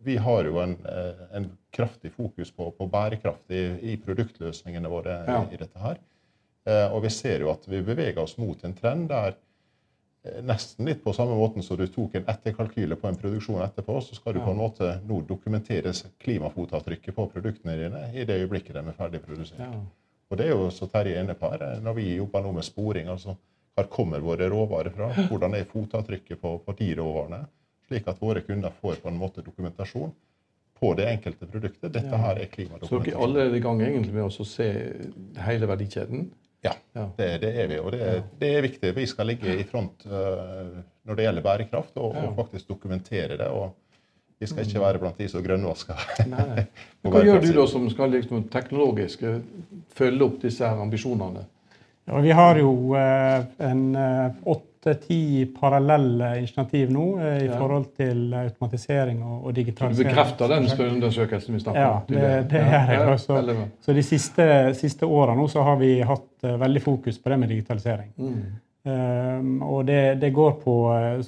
vi 0.08 0.16
har 0.16 0.48
jo 0.48 0.62
en, 0.64 0.78
uh, 0.88 1.26
en 1.36 1.50
kraftig 1.76 2.14
fokus 2.14 2.54
på, 2.56 2.70
på 2.78 2.88
bærekraft 2.88 3.52
i, 3.52 3.66
i, 3.92 3.98
produktløsningene 4.00 4.88
våre 4.88 5.20
i 5.52 5.60
dette 5.60 5.82
her. 5.82 6.00
Eh, 6.70 6.88
og 6.94 7.02
vi 7.04 7.10
ser 7.10 7.42
jo 7.44 7.50
at 7.52 7.64
vi 7.68 7.82
beveger 7.82 8.20
oss 8.22 8.36
mot 8.38 8.64
en 8.66 8.74
trend 8.76 9.08
der 9.10 9.34
eh, 10.24 10.40
nesten 10.46 10.88
litt 10.88 11.02
på 11.04 11.14
samme 11.16 11.36
måten 11.38 11.64
som 11.66 11.78
du 11.80 11.86
tok 11.90 12.18
en 12.18 12.28
etterkalkyle 12.30 12.98
på 13.00 13.10
en 13.10 13.18
produksjon 13.18 13.62
etterpå, 13.64 13.98
så 14.04 14.18
skal 14.18 14.36
du 14.36 14.42
på 14.44 14.52
en 14.52 14.60
måte 14.60 14.92
nå 15.08 15.22
dokumentere 15.28 15.94
klimafotavtrykket 16.22 17.16
på 17.16 17.28
produktene 17.34 17.78
dine 17.80 18.04
i 18.14 18.26
det 18.28 18.42
øyeblikket 18.42 18.76
de 18.76 18.84
er 18.84 18.98
ferdig 18.98 19.22
produsert. 19.24 19.64
Ja. 19.64 19.84
Og 20.30 20.38
det 20.38 20.46
er 20.46 20.54
jo 20.54 20.68
så 20.70 20.86
Terje 20.90 21.16
er 21.16 21.24
inne 21.24 21.38
på 21.38 21.50
her, 21.50 21.66
eh, 21.66 21.84
når 21.84 21.98
vi 21.98 22.10
jobber 22.14 22.44
nå 22.46 22.54
med 22.60 22.68
sporing, 22.68 23.10
altså 23.10 23.36
hvor 23.78 23.86
kommer 23.90 24.20
våre 24.20 24.48
råvarer 24.50 24.92
fra? 24.92 25.12
Hvordan 25.30 25.54
er 25.56 25.68
fotavtrykket 25.70 26.40
på, 26.40 26.58
på 26.66 26.74
de 26.78 26.90
råvarene? 26.98 27.44
Slik 27.88 28.08
at 28.10 28.18
våre 28.22 28.42
kunder 28.46 28.74
får 28.82 29.00
på 29.02 29.08
en 29.08 29.18
måte 29.18 29.42
dokumentasjon 29.46 30.10
på 30.80 30.92
det 30.96 31.06
enkelte 31.10 31.46
produktet. 31.46 31.92
Dette 31.92 32.18
her 32.22 32.38
er 32.40 32.50
klimadokumentasjon. 32.52 33.00
Så 33.00 33.04
dere 33.04 33.16
er 33.16 33.24
allerede 33.26 33.58
i 33.58 33.64
gang 33.64 33.82
egentlig 33.84 34.14
med 34.16 34.26
å 34.26 34.46
se 34.48 34.68
hele 35.46 35.68
verdikjeden? 35.68 36.28
Ja, 36.60 36.72
det, 37.16 37.28
det, 37.40 37.50
er 37.56 37.68
vi. 37.70 37.78
Og 37.80 37.92
det, 37.94 38.00
det, 38.40 38.48
er 38.56 38.64
viktig. 38.64 38.92
Vi 38.96 39.06
skal 39.08 39.30
ligge 39.32 39.54
i 39.62 39.64
front 39.68 40.04
uh, 40.06 40.80
når 41.08 41.16
det 41.16 41.24
gjelder 41.24 41.46
bærekraft, 41.46 41.94
og, 41.96 42.16
og, 42.16 42.34
faktisk 42.36 42.68
dokumentere 42.68 43.38
det. 43.40 43.48
og 43.48 43.72
Vi 44.40 44.48
skal 44.48 44.66
ikke 44.66 44.78
mm. 44.78 44.84
være 44.84 45.00
blant 45.00 45.22
de 45.22 45.28
som 45.28 45.44
grønnvasker. 45.44 46.04
Hva 47.08 47.24
gjør 47.24 47.40
du 47.44 47.50
da 47.56 47.64
som 47.68 47.88
skal 47.92 48.12
liksom 48.16 48.44
teknologisk 48.52 49.24
eh, 49.28 49.40
følge 49.96 50.26
opp 50.28 50.38
disse 50.44 50.68
her 50.68 50.84
ambisjonene? 50.84 51.46
Ja, 52.10 52.20
vi 52.20 52.30
har 52.30 52.58
jo 52.58 52.70
uh, 52.94 53.44
en 53.58 53.82
uh, 53.96 54.30
åtte-ti 54.44 55.46
parallelle 55.60 56.30
initiativ 56.38 56.88
nå 56.90 57.04
eh, 57.20 57.42
i 57.44 57.48
forhold 57.52 57.84
til 58.00 58.32
automatisering 58.34 59.20
og, 59.22 59.44
og 59.44 59.54
digitalisering. 59.54 59.98
Så 59.98 60.02
du 60.02 60.08
bekrefter 60.08 60.50
den 60.50 60.68
spørreundersøkelsen 60.72 61.54
vi 61.54 61.60
snakket 61.60 61.84
om? 61.84 62.14
Ja, 62.16 62.22
det, 62.22 62.48
det 62.50 62.62
er 62.64 62.90
jeg. 62.94 63.12
også. 63.12 63.36
Så 63.84 63.94
de 63.94 64.02
siste, 64.02 64.46
siste 64.78 65.06
åra 65.06 65.36
nå 65.38 65.44
så 65.52 65.62
har 65.68 65.76
vi 65.78 65.92
hatt 66.00 66.48
veldig 66.64 66.82
fokus 66.82 67.20
på 67.20 67.30
det 67.30 67.38
med 67.42 67.52
digitalisering. 67.52 68.08
Mm. 68.16 68.40
Um, 68.90 69.52
og 69.68 69.84
det, 69.86 70.00
det, 70.22 70.32
går 70.32 70.56
på, 70.64 70.74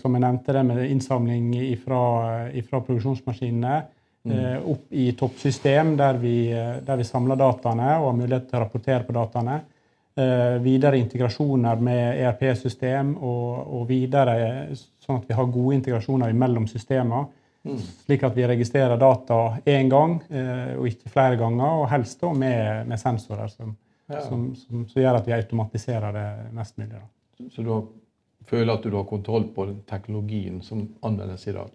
som 0.00 0.16
jeg 0.16 0.24
nevnte, 0.24 0.54
det 0.56 0.64
med 0.66 0.80
innsamling 0.88 1.52
fra 1.84 2.00
produksjonsmaskinene. 2.72 3.82
Mm. 4.24 4.32
Uh, 4.32 4.72
opp 4.72 4.96
i 4.96 5.10
toppsystem 5.18 5.92
der 6.00 6.18
vi, 6.24 6.36
der 6.86 6.98
vi 6.98 7.06
samler 7.06 7.36
dataene 7.38 7.98
og 8.00 8.08
har 8.08 8.18
mulighet 8.24 8.48
til 8.48 8.58
å 8.58 8.64
rapportere 8.64 9.04
på 9.04 9.14
dataene. 9.20 9.60
Eh, 10.14 10.58
videre 10.60 10.98
integrasjoner 10.98 11.78
med 11.80 12.18
ERP-system 12.20 13.14
og, 13.16 13.52
og, 13.64 13.84
videre 13.88 14.34
sånn 15.00 15.22
at 15.22 15.30
vi 15.30 15.36
har 15.38 15.46
gode 15.48 15.78
integrasjoner 15.78 16.34
mellom 16.36 16.66
systemer. 16.68 17.30
Mm. 17.64 17.78
Slik 17.80 18.26
at 18.28 18.36
vi 18.36 18.44
registrerer 18.50 19.00
data 19.00 19.38
én 19.64 19.88
gang 19.88 20.18
eh, 20.28 20.74
og 20.76 20.90
ikke 20.90 21.14
flere 21.14 21.38
ganger, 21.40 21.78
og 21.80 21.88
helst 21.94 22.20
da 22.20 22.32
med, 22.36 22.90
med 22.90 23.00
sensorer 23.00 23.48
som, 23.54 23.70
ja. 24.12 24.20
som, 24.26 24.50
som, 24.58 24.82
som, 24.90 25.00
gjør 25.00 25.16
at 25.22 25.30
vi 25.30 25.36
automatiserer 25.38 26.18
det 26.18 26.26
mest 26.58 26.76
mulig. 26.82 26.98
Da. 26.98 27.48
Så 27.54 27.64
du 27.64 27.72
føler 28.52 28.74
at 28.74 28.84
du 28.84 28.98
har 28.98 29.08
kontroll 29.08 29.48
på 29.54 29.70
den 29.70 29.80
teknologien 29.88 30.60
som 30.66 30.90
anvendes 31.00 31.46
i 31.48 31.56
dag? 31.56 31.72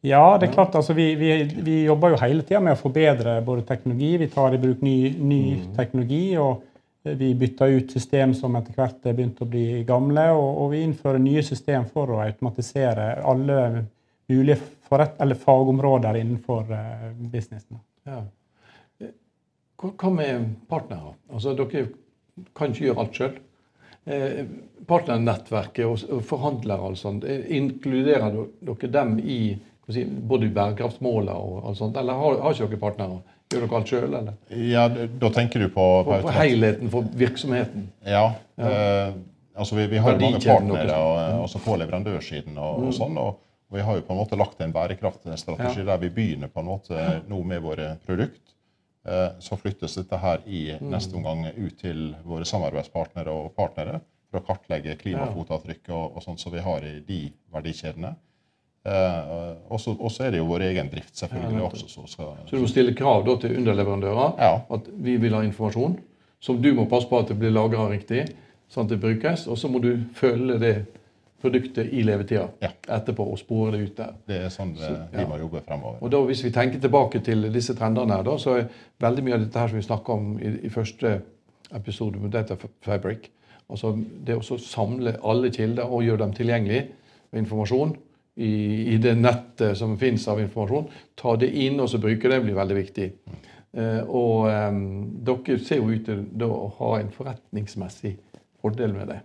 Ja, 0.00 0.24
det 0.40 0.48
er 0.48 0.56
klart. 0.56 0.80
Altså, 0.80 0.96
vi, 0.96 1.10
vi, 1.20 1.34
vi 1.60 1.82
jobber 1.84 2.14
jo 2.14 2.22
hele 2.24 2.40
tida 2.40 2.64
med 2.64 2.72
å 2.72 2.80
forbedre 2.80 3.36
både 3.44 3.68
teknologi. 3.68 4.14
Vi 4.22 4.32
tar 4.32 4.56
i 4.56 4.62
bruk 4.62 4.80
ny, 4.80 4.96
ny 5.12 5.42
mm. 5.58 5.70
teknologi. 5.76 6.24
og 6.40 6.64
vi 7.02 7.34
bytter 7.34 7.66
ut 7.66 7.92
system 7.92 8.34
som 8.36 8.56
etter 8.58 8.76
hvert 8.76 9.06
er 9.08 9.16
begynt 9.16 9.40
å 9.40 9.48
bli 9.48 9.82
gamle, 9.88 10.26
og, 10.36 10.50
og 10.64 10.72
vi 10.74 10.82
innfører 10.84 11.22
nye 11.22 11.42
system 11.46 11.86
for 11.88 12.12
å 12.12 12.20
automatisere 12.24 13.14
alle 13.24 13.60
mulige 14.30 14.60
forrett, 14.86 15.16
fagområder 15.40 16.20
innenfor 16.20 16.68
uh, 16.70 17.08
businessen. 17.32 17.80
Ja. 18.06 18.24
Hva 19.80 20.10
med 20.12 20.50
partnere? 20.68 21.14
Altså, 21.32 21.54
dere 21.56 21.86
kan 22.56 22.74
ikke 22.74 22.90
gjøre 22.90 23.04
alt 23.04 23.16
sjøl. 23.16 23.38
Eh, 24.10 24.44
partnernettverket 24.88 25.86
og, 25.86 26.04
og 26.12 26.22
forhandlere, 26.28 26.92
altså, 26.92 27.14
inkluderer 27.56 28.36
dere 28.64 28.90
dem 28.92 29.18
i 29.20 29.40
si, 29.90 30.04
både 30.04 30.50
bærekraftsmålene 30.56 31.36
og 31.36 31.68
alt 31.68 31.80
sånt, 31.80 31.98
eller 32.00 32.18
har, 32.20 32.38
har 32.44 32.56
ikke 32.56 32.70
dere 32.74 32.82
partnere? 32.84 33.38
Gjør 33.50 33.64
dere 33.64 33.78
alt 33.80 33.90
sjøl, 33.90 34.12
eller? 34.14 34.34
Ja, 34.62 34.84
Da 35.20 35.30
tenker 35.34 35.64
du 35.64 35.68
på 35.74 35.86
På, 36.06 36.18
på 36.22 36.34
helheten 36.36 36.90
for 36.92 37.06
virksomheten? 37.18 37.88
Ja. 38.06 38.28
ja. 38.60 38.68
Eh, 38.70 39.14
altså 39.54 39.78
vi, 39.78 39.88
vi, 39.90 39.98
har 39.98 40.14
jo 40.14 40.22
mange 40.22 40.42
partnere 40.44 40.98
og, 40.98 41.16
mm. 41.18 41.40
også 41.48 41.62
på 41.64 41.78
leverandørsiden. 41.82 42.58
og, 42.58 42.76
og 42.76 42.92
mm. 42.92 42.94
sånn, 43.00 43.18
og, 43.18 43.40
Vi 43.70 43.82
har 43.86 43.98
jo 43.98 44.06
på 44.06 44.14
en 44.14 44.18
måte 44.18 44.38
lagt 44.38 44.62
en 44.62 44.72
bærekraftstrategi 44.74 45.82
ja. 45.82 45.88
der 45.92 45.98
vi 46.02 46.12
begynner 46.14 46.50
på 46.50 46.62
en 46.62 46.70
måte 46.70 47.10
nå 47.30 47.42
med 47.46 47.62
våre 47.62 47.92
produkt. 48.06 48.54
Eh, 49.08 49.28
så 49.42 49.58
flyttes 49.58 49.98
dette 49.98 50.22
her 50.22 50.42
i 50.46 50.64
mm. 50.78 50.88
neste 50.94 51.18
omgang 51.18 51.46
ut 51.56 51.76
til 51.80 52.10
våre 52.22 52.46
samarbeidspartnere 52.46 53.34
og 53.34 53.54
partnere 53.58 53.98
for 54.30 54.40
å 54.40 54.46
kartlegge 54.46 54.98
klimafotavtrykk 55.00 55.90
og, 55.90 56.18
og 56.18 56.22
sånt 56.22 56.42
som 56.42 56.54
vi 56.54 56.62
har 56.62 56.86
i 56.86 56.98
de 57.06 57.22
verdikjedene. 57.50 58.14
Uh, 58.80 59.58
og 59.68 60.08
så 60.08 60.24
er 60.24 60.30
det 60.32 60.38
jo 60.40 60.46
vår 60.48 60.62
egen 60.70 60.86
drift 60.88 61.18
selvfølgelig 61.20 61.58
ja, 61.58 61.64
også. 61.66 61.88
Så, 61.88 62.04
skal, 62.08 62.30
så 62.46 62.56
du 62.56 62.62
må 62.62 62.68
stille 62.70 62.94
krav 62.96 63.26
da, 63.26 63.34
til 63.42 63.58
underleverandører 63.60 64.38
ja. 64.40 64.54
at 64.72 64.86
vi 65.04 65.18
vil 65.20 65.36
ha 65.36 65.42
informasjon 65.44 65.98
som 66.40 66.62
du 66.62 66.70
må 66.72 66.86
passe 66.88 67.08
på 67.10 67.18
at 67.20 67.28
det 67.28 67.36
blir 67.36 67.52
lagra 67.52 67.84
riktig, 67.90 68.22
sånn 68.72 68.86
at 68.86 68.94
det 68.94 69.00
brukes. 69.02 69.44
Og 69.52 69.58
så 69.60 69.68
må 69.68 69.82
du 69.84 69.90
følge 70.16 70.56
det 70.62 70.74
produktet 71.40 71.90
i 71.92 72.00
levetida 72.04 72.46
ja. 72.60 72.70
etterpå 72.96 73.26
og 73.32 73.36
spore 73.40 73.74
det 73.74 73.82
ut 73.84 73.98
der. 73.98 74.14
Det 74.28 74.38
er 74.46 74.54
sånn 74.54 74.72
så, 74.78 74.94
vi 75.12 75.26
må 75.28 75.36
jobbe 75.40 75.60
fremover. 75.66 75.98
Og 76.00 76.12
da, 76.12 76.22
Hvis 76.28 76.44
vi 76.46 76.52
tenker 76.54 76.80
tilbake 76.80 77.20
til 77.24 77.50
disse 77.52 77.76
trendene, 77.76 78.16
her, 78.16 78.24
da, 78.24 78.38
så 78.40 78.56
er 78.62 78.70
veldig 79.04 79.26
mye 79.26 79.36
av 79.36 79.44
dette 79.44 79.60
her 79.60 79.72
som 79.72 79.80
vi 79.80 79.84
snakka 79.84 80.16
om 80.16 80.32
i, 80.40 80.54
i 80.64 80.72
første 80.72 81.18
episode 81.76 82.20
med 82.20 82.32
Data 82.32 82.56
Fabric, 82.80 83.28
Altså 83.70 83.92
det 84.26 84.34
å 84.34 84.58
samle 84.58 85.12
alle 85.22 85.50
kilder 85.54 85.90
og 85.90 86.02
gjøre 86.02 86.24
dem 86.24 86.32
tilgjengelig 86.34 86.80
med 87.30 87.44
informasjon 87.44 87.92
i, 88.40 88.54
i, 88.94 88.98
det 89.02 89.14
nettet 89.20 89.78
som 89.78 89.98
finnes 90.00 90.26
av 90.28 90.40
informasjon. 90.40 90.88
Ta 91.18 91.36
det 91.40 91.50
inn 91.64 91.80
og 91.80 91.90
så 91.92 92.00
bruke 92.02 92.30
det, 92.32 92.40
blir 92.44 92.56
veldig 92.56 92.78
viktig. 92.78 93.08
Eh, 93.76 94.00
og 94.06 94.48
eh, 94.50 94.70
dere 95.28 95.58
ser 95.62 95.82
jo 95.82 95.90
ut 95.92 96.08
til 96.08 96.46
å 96.46 96.70
ha 96.80 96.94
en 97.00 97.12
forretningsmessig 97.14 98.16
fordel 98.60 98.96
med 98.96 99.12
det. 99.12 99.20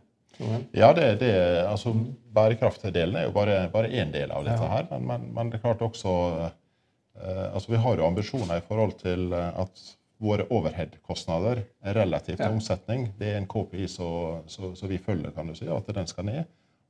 Ja, 0.76 0.92
det, 0.94 1.16
det, 1.22 1.32
altså 1.64 1.94
bærekraftdelen 2.36 3.16
er 3.16 3.28
jo 3.30 3.36
bare, 3.36 3.88
én 3.88 4.12
del 4.12 4.32
av 4.36 4.46
dette 4.48 4.70
her. 4.72 4.88
Men, 4.92 5.06
men, 5.08 5.28
men, 5.36 5.52
det 5.52 5.60
er 5.60 5.68
klart 5.68 5.84
også 5.86 6.16
eh, 6.44 7.46
altså 7.54 7.72
Vi 7.72 7.84
har 7.86 8.00
jo 8.00 8.08
ambisjoner 8.10 8.60
i 8.60 8.66
forhold 8.68 8.98
til 9.00 9.32
eh, 9.34 9.62
at 9.64 9.86
våre 10.26 10.46
overhead-kostnader 10.52 11.62
relativt 11.96 12.40
til 12.40 12.48
ja. 12.48 12.52
omsetning. 12.52 13.10
Det 13.20 13.34
er 13.34 13.42
en 13.42 13.50
KPI 13.52 13.88
som 13.92 14.88
vi 14.88 15.00
følger, 15.00 15.34
kan 15.36 15.48
du 15.48 15.56
si, 15.58 15.68
at 15.68 15.90
den 15.96 16.08
skal 16.08 16.28
ned. 16.28 16.46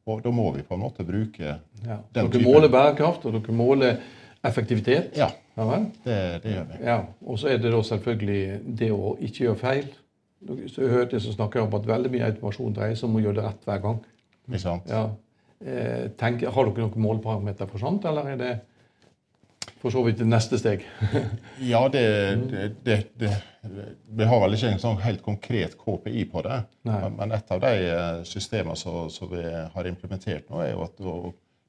Og 0.06 0.22
da 0.22 0.32
må 0.34 0.52
vi 0.54 0.62
på 0.62 0.78
en 0.78 0.84
måte 0.84 1.04
bruke 1.06 1.56
ja. 1.86 1.98
den 2.14 2.30
Dere 2.30 2.44
måler 2.46 2.70
bærekraft, 2.70 3.26
og 3.26 3.34
dere 3.34 3.56
måler 3.58 3.98
effektivitet? 4.46 5.16
Ja, 5.18 5.32
ja 5.58 5.80
det, 6.06 6.18
det, 6.44 6.52
gjør 6.52 6.68
vi. 6.70 6.82
Ja. 6.86 6.98
Og 7.26 7.40
så 7.42 7.50
er 7.50 7.62
det 7.62 7.72
da 7.74 7.82
selvfølgelig 7.88 8.42
det 8.82 8.92
å 8.94 9.16
ikke 9.18 9.48
gjøre 9.48 9.62
feil. 9.62 9.88
Så 10.70 10.84
jeg 10.84 10.94
hørte 10.94 11.20
som 11.24 11.34
snakker 11.34 11.64
om 11.64 11.74
at 11.74 11.88
veldig 11.90 12.12
mye 12.14 12.28
automasjon 12.30 12.76
dreier 12.76 12.98
seg 13.00 13.10
om 13.10 13.18
å 13.18 13.24
gjøre 13.24 13.40
det 13.40 13.48
rett 13.48 13.66
hver 13.66 13.82
gang. 13.88 14.02
Ikke 14.46 14.62
sant? 14.62 14.94
Ja. 14.94 15.08
Eh, 15.66 16.06
tenk, 16.20 16.46
har 16.46 16.70
dere 16.70 16.86
noen 16.86 17.06
måleparameter 17.08 17.70
for 17.72 17.82
sånt, 17.82 18.06
eller 18.06 18.30
er 18.30 18.42
det 18.42 18.54
for 19.82 19.94
så 19.94 20.04
vidt 20.06 20.24
neste 20.26 20.60
steg? 20.60 20.86
ja, 21.74 21.82
det, 21.92 22.06
det, 22.84 23.00
det, 23.20 23.32
Vi 24.18 24.30
har 24.30 24.42
vel 24.44 24.58
ikke 24.58 24.72
en 24.76 24.82
sånn 24.82 25.02
helt 25.04 25.24
konkret 25.26 25.76
KPI 25.80 26.26
på 26.32 26.46
det. 26.46 26.62
Men, 26.88 27.18
men, 27.18 27.36
et 27.36 27.52
av 27.52 27.62
de 27.64 27.74
eh, 27.92 28.24
systemene 28.28 28.78
som 28.80 29.32
vi 29.32 29.44
har 29.44 29.92
implementert 29.92 30.50
nå, 30.50 30.64
er 30.64 30.74
jo 30.74 30.86
at 30.88 31.06
å 31.06 31.18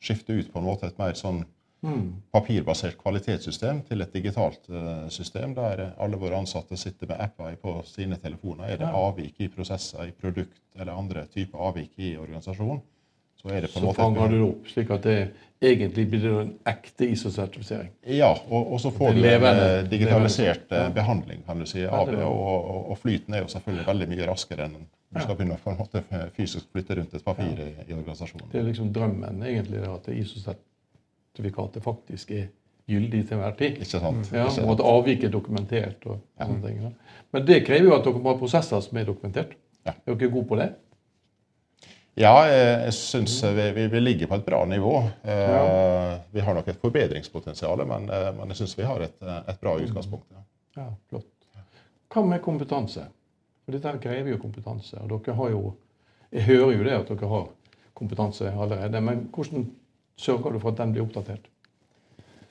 skifte 0.03 0.37
ut 0.37 0.51
på 0.53 0.61
en 0.61 0.69
måte 0.69 0.89
et 0.89 0.99
mer 1.01 1.17
sånn 1.19 1.43
mm. 1.87 2.09
papirbasert 2.35 2.99
kvalitetssystem 3.01 3.83
til 3.89 4.05
et 4.05 4.13
digitalt 4.15 4.69
uh, 4.71 5.07
system 5.13 5.55
der 5.57 5.83
alle 6.03 6.21
våre 6.21 6.39
ansatte 6.41 6.79
sitter 6.81 7.11
med 7.11 7.23
apper 7.23 7.57
på 7.63 7.79
sine 7.89 8.19
telefoner. 8.23 8.75
Er 8.75 8.83
det 8.83 8.93
avvik 8.93 9.41
i 9.41 9.51
prosesser, 9.53 10.09
i 10.09 10.15
produkt 10.15 10.61
eller 10.77 10.95
andre 10.95 11.27
typer 11.33 11.65
avvik 11.71 11.97
i 11.97 12.17
organisasjonen, 12.21 12.83
så 13.47 13.83
er. 13.83 13.93
Fanger 13.97 14.33
du 14.33 14.39
det 14.39 14.47
opp, 14.47 14.71
slik 14.71 14.91
at 14.95 15.07
det 15.07 15.19
egentlig 15.61 16.07
blir 16.11 16.25
det 16.25 16.33
en 16.41 16.53
ekte 16.69 17.09
ISO-sertifisering? 17.13 17.89
Ja, 18.13 18.33
og, 18.49 18.73
og, 18.73 18.81
så 18.81 18.91
får 18.95 19.17
du 19.17 19.23
en 19.25 19.47
eh, 19.49 19.89
digitalisert 19.91 20.67
levende. 20.69 20.83
Eh, 20.83 20.93
behandling 20.95 21.43
kan 21.47 21.63
du 21.63 21.67
si, 21.69 21.85
av 21.87 22.11
det. 22.11 22.21
Og, 22.25 22.69
og, 22.91 22.99
flyten 23.01 23.35
er 23.35 23.45
jo 23.45 23.51
selvfølgelig 23.55 23.89
veldig 23.89 24.11
mye 24.13 24.29
raskere 24.31 24.69
enn 24.69 24.85
du 25.17 25.23
skal 25.23 25.37
begynne 25.39 25.57
en 25.57 25.79
måte 25.79 26.03
fysisk 26.37 26.67
flytte 26.75 26.97
rundt 26.99 27.15
et 27.15 27.25
papir 27.25 27.53
ja. 27.57 27.65
i, 27.65 27.87
i, 27.87 27.95
organisasjonen. 27.95 28.51
Det 28.53 28.59
er 28.61 28.67
liksom 28.67 28.91
drømmen 28.93 29.43
egentlig, 29.47 29.85
at 29.89 30.09
ISO-sertifikatet 30.13 31.85
faktisk 31.85 32.35
er 32.37 32.49
gyldig 32.91 33.23
til 33.27 33.39
enhver 33.39 33.55
tid. 33.59 33.79
Ikke 33.81 34.01
sant? 34.03 34.33
Ja, 34.35 34.49
og 34.65 34.75
at 34.75 34.83
avviket 34.85 35.29
er 35.31 35.33
dokumentert. 35.35 36.05
og 36.11 36.19
sånne 36.43 36.59
ja. 36.59 36.67
ting. 36.67 37.23
Men 37.33 37.47
det 37.49 37.63
krever 37.67 37.89
jo 37.89 37.95
at 37.97 38.05
dere 38.05 38.21
må 38.23 38.35
ha 38.35 38.41
prosesser 38.41 38.83
som 38.85 39.01
er 39.01 39.09
dokumentert. 39.09 39.57
Ja. 39.87 39.95
Er 39.95 40.19
dere 40.19 40.35
gode 40.35 40.51
på 40.51 40.59
det? 40.61 40.69
Ja, 42.17 42.47
jeg 42.49 42.95
syns 42.97 43.43
vi, 43.45 43.89
vi, 43.93 44.01
ligger 44.01 44.31
på 44.31 44.39
et 44.39 44.45
bra 44.47 44.63
nivå. 44.65 45.03
Eh, 45.23 45.41
ja. 45.53 46.19
Vi 46.33 46.41
har 46.41 46.55
nok 46.57 46.69
et 46.73 46.79
forbedringspotensial, 46.81 47.83
men, 47.85 48.07
eh, 48.09 48.29
men 48.39 48.55
jeg 48.55 48.63
syns 48.63 48.73
vi 48.79 48.87
har 48.89 49.03
et, 49.05 49.19
et 49.21 49.59
bra 49.61 49.75
utgangspunkt. 49.77 50.25
Ja. 50.33 50.45
ja, 50.81 50.87
flott. 51.11 51.29
Hva 52.15 52.23
med 52.25 52.41
kompetanse? 52.41 53.05
For 53.67 53.77
Dette 53.77 53.93
krever 54.01 54.33
jo 54.33 54.39
kompetanse. 54.41 54.97
og 55.03 55.11
dere 55.13 55.35
har 55.37 55.51
jo, 55.53 55.75
Jeg 56.33 56.47
hører 56.47 56.73
jo 56.73 56.87
det 56.87 56.95
at 56.97 57.13
dere 57.13 57.29
har 57.35 57.45
kompetanse 58.01 58.49
allerede, 58.49 59.01
men 59.01 59.29
hvordan 59.35 59.69
sørger 60.17 60.57
du 60.57 60.59
for 60.59 60.73
at 60.73 60.81
den 60.81 60.97
blir 60.97 61.05
oppdatert? 61.05 61.53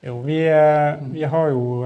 Jo, 0.06 0.20
vi, 0.22 0.38
eh, 0.46 1.02
vi, 1.10 1.26
har 1.26 1.50
jo 1.50 1.82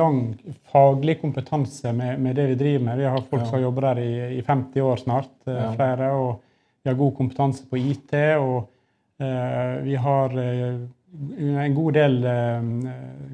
lang 0.00 0.34
faglig 0.72 1.20
kompetanse 1.22 1.94
med, 1.94 2.18
med, 2.18 2.34
det 2.34 2.48
vi 2.48 2.58
driver 2.58 2.84
med. 2.90 2.98
Vi 2.98 3.08
har 3.14 3.22
folk 3.22 3.42
ja. 3.42 3.46
som 3.46 3.54
har 3.60 3.66
jobbet 3.68 3.88
der 3.88 4.02
i, 4.02 4.12
i 4.40 4.42
50 4.42 4.82
år 4.82 5.02
snart, 5.06 5.32
flere. 5.46 6.10
og 6.10 6.44
vi 6.82 6.90
har 6.90 6.98
god 6.98 7.16
kompetanse 7.16 7.66
på 7.68 7.78
IT, 7.80 8.14
og 8.38 8.68
eh, 9.22 9.74
vi 9.84 9.96
har 9.98 10.36
eh, 10.38 10.78
en 11.64 11.74
god 11.74 11.96
del 11.96 12.18
eh, 12.28 12.70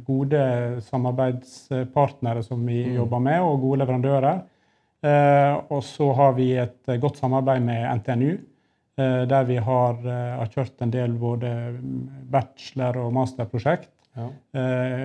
gode 0.06 0.40
samarbeidspartnere 0.88 2.44
som 2.46 2.64
vi 2.66 2.80
mm. 2.86 2.96
jobber 3.00 3.24
med, 3.28 3.40
og 3.42 3.62
gode 3.68 3.84
leverandører. 3.84 4.42
og 5.68 5.82
så 5.84 6.06
har 6.16 6.30
vi 6.32 6.46
et 6.56 6.88
godt 7.00 7.18
samarbeid 7.20 7.60
med 7.60 7.82
NTNU, 7.98 8.36
der 8.96 9.42
vi 9.44 9.58
har, 9.60 9.98
har 10.38 10.48
kjørt 10.48 10.80
en 10.80 10.92
del 10.94 11.18
både 11.20 11.50
bachelor- 12.32 13.02
og 13.02 13.12
masterprosjekt 13.12 13.90
ja. 14.16 14.30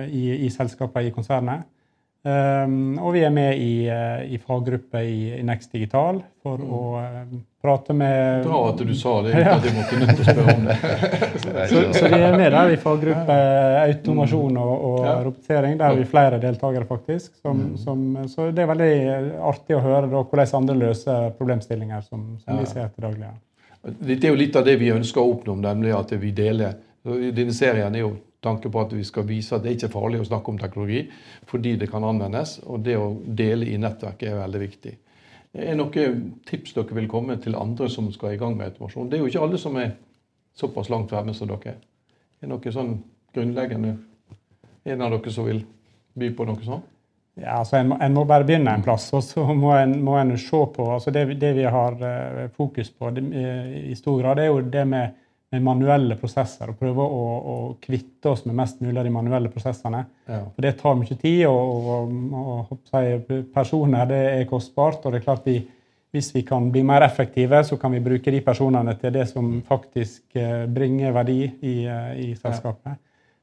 i, 0.08 0.46
i 0.46 0.48
selskaper 0.48 1.04
i 1.04 1.12
konsernet. 1.12 1.66
Um, 2.20 2.98
og 3.00 3.14
vi 3.14 3.22
er 3.24 3.30
med 3.32 3.56
i, 3.56 3.86
uh, 3.88 4.20
i 4.28 4.36
faggrupper 4.44 5.06
i, 5.08 5.38
i 5.38 5.44
Next 5.46 5.72
Digital 5.72 6.18
for 6.44 6.60
mm. 6.60 6.72
å 6.76 6.80
uh, 7.00 7.30
prate 7.64 7.94
med 7.96 8.44
Bra 8.44 8.58
at 8.68 8.82
du 8.84 8.92
sa 8.92 9.14
det, 9.24 9.38
ja. 9.40 9.54
at 9.54 9.64
jeg 9.64 9.72
måtte 9.78 10.00
nødt 10.02 10.12
til 10.18 10.26
å 10.26 10.34
spørre 10.34 10.56
om 10.58 10.68
det. 10.68 10.76
så, 11.70 11.80
så, 11.96 12.02
vi 12.12 12.18
er 12.18 12.36
med 12.36 12.52
der 12.52 12.74
i 12.74 12.76
faggruppe 12.82 13.38
automasjon 13.86 14.60
og, 14.60 14.74
og 14.90 14.98
ja. 15.06 15.14
robotisering. 15.24 15.78
Der 15.80 15.94
er 15.94 16.02
vi 16.02 16.04
flere 16.12 16.42
deltakere, 16.42 16.84
faktisk. 16.90 17.32
Som, 17.40 17.64
mm. 17.70 17.80
som, 17.86 18.04
så 18.28 18.50
det 18.52 18.66
er 18.66 18.72
veldig 18.74 18.92
artig 19.54 19.78
å 19.78 19.82
høre 19.86 20.04
da, 20.12 20.20
hvordan 20.20 20.54
andre 20.60 20.76
løser 20.82 21.32
problemstillinger 21.40 22.04
som, 22.04 22.34
som 22.44 22.60
vi 22.60 22.68
ser 22.68 22.92
til 22.92 23.08
daglig. 23.08 23.32
Det 23.80 24.20
er 24.20 24.34
jo 24.34 24.36
litt 24.36 24.60
av 24.60 24.68
det 24.68 24.76
vi 24.76 24.92
ønsker 24.92 25.24
å 25.24 25.38
oppnå, 25.38 25.56
nemlig 25.64 25.96
at 25.96 26.12
vi 26.20 26.36
deler. 26.36 26.76
Denne 27.04 27.54
serien 27.56 27.94
er 27.96 28.04
jo 28.04 28.16
tanke 28.44 28.70
på 28.72 28.80
at 28.80 28.92
vi 28.92 29.04
skal 29.04 29.24
vise 29.28 29.54
at 29.56 29.64
det 29.64 29.76
ikke 29.76 29.88
er 29.88 29.94
farlig 29.94 30.20
å 30.20 30.26
snakke 30.28 30.52
om 30.52 30.58
teknologi 30.60 31.04
fordi 31.48 31.76
det 31.80 31.88
kan 31.92 32.04
anvendes. 32.04 32.58
Og 32.66 32.84
det 32.84 32.96
å 33.00 33.14
dele 33.24 33.68
i 33.70 33.78
nettverket 33.80 34.32
er 34.32 34.42
veldig 34.42 34.60
viktig. 34.64 34.92
Er 35.56 35.72
det 35.72 35.78
noen 35.80 36.20
tips 36.46 36.76
dere 36.76 36.94
vil 36.94 37.08
komme 37.10 37.36
til 37.42 37.58
andre 37.58 37.88
som 37.90 38.10
skal 38.14 38.36
i 38.36 38.40
gang 38.40 38.54
med 38.56 38.70
automasjon? 38.70 39.08
Det 39.10 39.18
er 39.18 39.24
jo 39.24 39.32
ikke 39.32 39.42
alle 39.46 39.58
som 39.58 39.76
er 39.80 39.96
såpass 40.56 40.90
langt 40.92 41.10
fremme 41.10 41.34
som 41.34 41.50
dere. 41.50 41.76
Er 42.40 42.46
det 42.46 42.52
noe 42.52 42.72
sånn 42.74 42.94
grunnleggende 43.34 43.96
En 44.88 45.02
av 45.04 45.12
dere 45.12 45.30
som 45.30 45.44
vil 45.44 45.58
by 46.16 46.30
på 46.32 46.44
noe 46.48 46.64
sånt? 46.64 46.86
Ja, 47.36 47.58
altså 47.60 47.76
en 47.76 47.90
må, 47.90 47.96
en 48.00 48.14
må, 48.16 48.24
bare 48.28 48.46
begynne 48.48 48.72
en 48.74 48.82
plass, 48.84 49.10
og 49.14 49.22
så 49.22 49.44
må 49.54 49.74
en, 49.76 49.92
må 50.04 50.16
en 50.18 50.32
se 50.40 50.60
på 50.74 50.86
altså 50.92 51.12
det, 51.14 51.26
det, 51.40 51.52
vi 51.56 51.66
har 51.68 51.96
uh, 52.00 52.46
fokus 52.56 52.90
på 52.90 53.10
det, 53.16 53.22
i 53.90 53.94
stor 53.96 54.18
grad, 54.22 54.40
er 54.40 54.48
jo 54.50 54.62
det 54.64 54.86
med 54.88 55.14
manuelle 55.58 56.14
prosesser 56.14 56.70
og 56.70 56.78
prøve 56.78 57.02
å, 57.02 57.22
å, 57.50 57.54
kvitte 57.82 58.30
oss 58.30 58.44
med 58.46 58.54
mest 58.60 58.78
mulig 58.84 59.00
av 59.00 59.06
de 59.06 59.12
manuelle 59.14 59.50
prosessene. 59.50 60.04
Ja. 60.30 60.44
For 60.46 60.62
det 60.62 60.76
tar 60.78 60.94
mye 60.98 61.16
tid, 61.18 61.42
og, 61.50 61.88
og, 61.90 62.68
og 62.70 63.48
personer 63.54 64.06
det 64.06 64.20
er 64.36 64.44
kostbart. 64.50 65.02
Og 65.02 65.10
det 65.10 65.20
er 65.20 65.24
klart 65.24 65.48
vi, 65.50 65.56
hvis 66.14 66.30
vi 66.36 66.44
kan 66.46 66.68
bli 66.70 66.84
mer 66.86 67.02
effektive, 67.02 67.64
så 67.66 67.80
kan 67.82 67.96
vi 67.96 68.02
bruke 68.04 68.30
de 68.30 68.42
personene 68.46 68.94
til 69.00 69.16
det 69.16 69.26
som 69.32 69.56
faktisk 69.66 70.38
uh, 70.38 70.68
bringer 70.70 71.16
verdi 71.18 71.40
i, 71.48 71.74
uh, 71.88 72.12
i 72.14 72.30
selskapet. 72.38 72.94
Ja. 72.94 73.00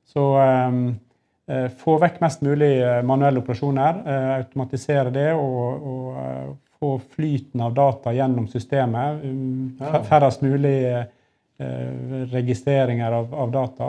Så 0.07 0.29
um, 0.39 0.87
få 1.79 1.97
vekk 1.99 2.17
mest 2.23 2.41
mulig 2.43 2.73
manuelle 3.07 3.39
operasjoner, 3.39 4.01
automatisere 4.35 5.13
det 5.15 5.29
og, 5.31 5.85
og 5.87 6.55
få 6.75 6.89
flyten 7.15 7.63
av 7.63 7.75
data 7.75 8.11
gjennom 8.15 8.49
systemet. 8.51 9.21
Um, 9.23 10.01
færrest 10.09 10.43
mulig 10.43 10.75
Eh, 10.87 11.05
registreringer 12.31 13.11
av, 13.11 13.31
av 13.33 13.51
data. 13.51 13.87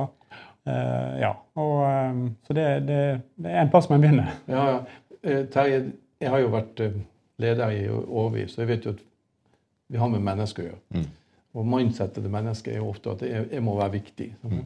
Uh, 0.69 1.21
ja, 1.21 1.33
og, 1.57 2.11
um, 2.11 2.37
Så 2.47 2.53
det, 2.53 2.65
det, 2.89 3.21
det, 3.37 3.51
er 3.51 3.63
en 3.63 3.71
plass 3.73 3.89
man 3.89 4.03
begynner. 4.03 4.35
Ja, 4.53 4.65
ja. 5.23 5.45
Terje, 5.53 5.79
jeg 6.21 6.31
har 6.31 6.43
jo 6.43 6.51
vært 6.53 6.83
leder 7.43 7.73
i 7.75 7.87
årevis, 7.91 8.53
så 8.55 8.63
jeg 8.63 8.71
vet 8.71 8.87
jo 8.87 8.93
at 8.95 9.01
vi 9.89 9.99
har 9.99 10.11
med 10.13 10.23
mennesker 10.25 10.63
å 10.63 10.67
gjøre. 10.69 10.81
Mm. 10.95 11.07
Og 11.59 11.71
mindsettet 11.73 12.23
til 12.23 12.33
mennesket 12.33 12.75
er 12.75 12.83
jo 12.83 12.91
ofte 12.93 13.15
at 13.17 13.25
jeg, 13.27 13.49
jeg 13.53 13.65
må 13.65 13.75
være 13.79 13.97
viktig. 13.97 14.29
Mm. 14.45 14.63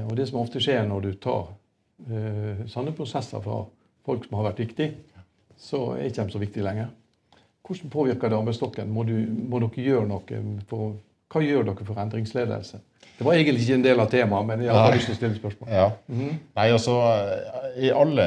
Og 0.00 0.14
det 0.18 0.26
som 0.28 0.40
ofte 0.40 0.60
skjer 0.64 0.88
når 0.88 1.04
du 1.04 1.10
tar 1.22 1.50
uh, 1.52 2.64
sånne 2.70 2.94
prosesser 2.96 3.44
fra 3.44 3.60
folk 4.08 4.26
som 4.26 4.38
har 4.40 4.48
vært 4.50 4.64
viktige, 4.64 5.20
så 5.58 5.82
er 5.96 6.08
ikke 6.08 6.24
de 6.24 6.34
så 6.34 6.42
viktige 6.42 6.66
lenger. 6.66 6.90
Hvordan 7.66 7.92
påvirker 7.92 8.32
det 8.32 8.38
arbeidsstokken? 8.38 8.90
Må, 8.90 9.04
du, 9.04 9.14
må 9.28 9.60
dere 9.60 9.84
gjøre 9.84 10.08
noe 10.08 10.42
for 10.70 10.96
hva 11.28 11.42
gjør 11.44 11.66
dere 11.68 11.88
for 11.88 12.00
endringsledelse? 12.00 12.80
Det 13.18 13.26
var 13.26 13.34
egentlig 13.34 13.64
ikke 13.64 13.76
en 13.80 13.84
del 13.84 14.00
av 14.00 14.10
temaet, 14.12 14.46
men 14.46 14.62
jeg 14.62 14.74
har 14.78 14.94
lyst 14.94 15.10
til 15.10 15.16
å 15.16 15.18
stille 15.18 15.36
spørsmål. 15.40 15.70
Ja. 15.74 15.88
Mm. 16.06 16.36
Nei, 16.56 16.66
altså, 16.70 16.94
I 17.82 17.90
alle 17.90 18.26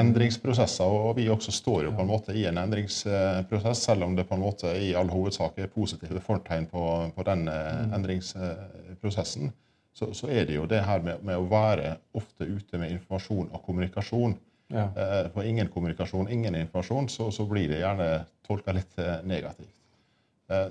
endringsprosesser, 0.00 0.94
og 1.08 1.18
vi 1.18 1.28
også 1.30 1.52
står 1.54 1.84
jo 1.86 1.92
på 1.94 2.02
en 2.02 2.08
måte 2.10 2.34
i 2.34 2.46
en 2.48 2.58
endringsprosess, 2.58 3.84
selv 3.84 4.08
om 4.08 4.16
det 4.16 4.24
på 4.26 4.34
en 4.38 4.42
måte 4.42 4.72
i 4.80 4.94
all 4.98 5.12
hovedsak 5.12 5.60
er 5.60 5.70
positive 5.70 6.22
fortegn 6.24 6.66
på, 6.72 6.86
på 7.14 7.26
den 7.28 7.44
mm. 7.46 7.92
endringsprosessen, 7.98 9.52
så, 9.94 10.10
så, 10.16 10.26
er 10.32 10.48
det 10.48 10.56
jo 10.56 10.64
det 10.66 10.82
her 10.82 11.04
med, 11.04 11.22
med, 11.22 11.38
å 11.38 11.46
være 11.46 11.94
ofte 12.18 12.48
ute 12.48 12.80
med 12.80 12.96
informasjon 12.96 13.52
og 13.52 13.62
kommunikasjon. 13.62 14.34
Ja. 14.74 14.88
For 15.30 15.46
ingen 15.46 15.68
kommunikasjon, 15.70 16.32
ingen 16.32 16.56
informasjon, 16.58 17.06
så, 17.12 17.28
så 17.30 17.46
blir 17.46 17.68
det 17.70 17.84
gjerne 17.84 18.08
tolka 18.48 18.74
litt 18.74 18.98
eh, 18.98 19.20
negativt. 19.28 19.70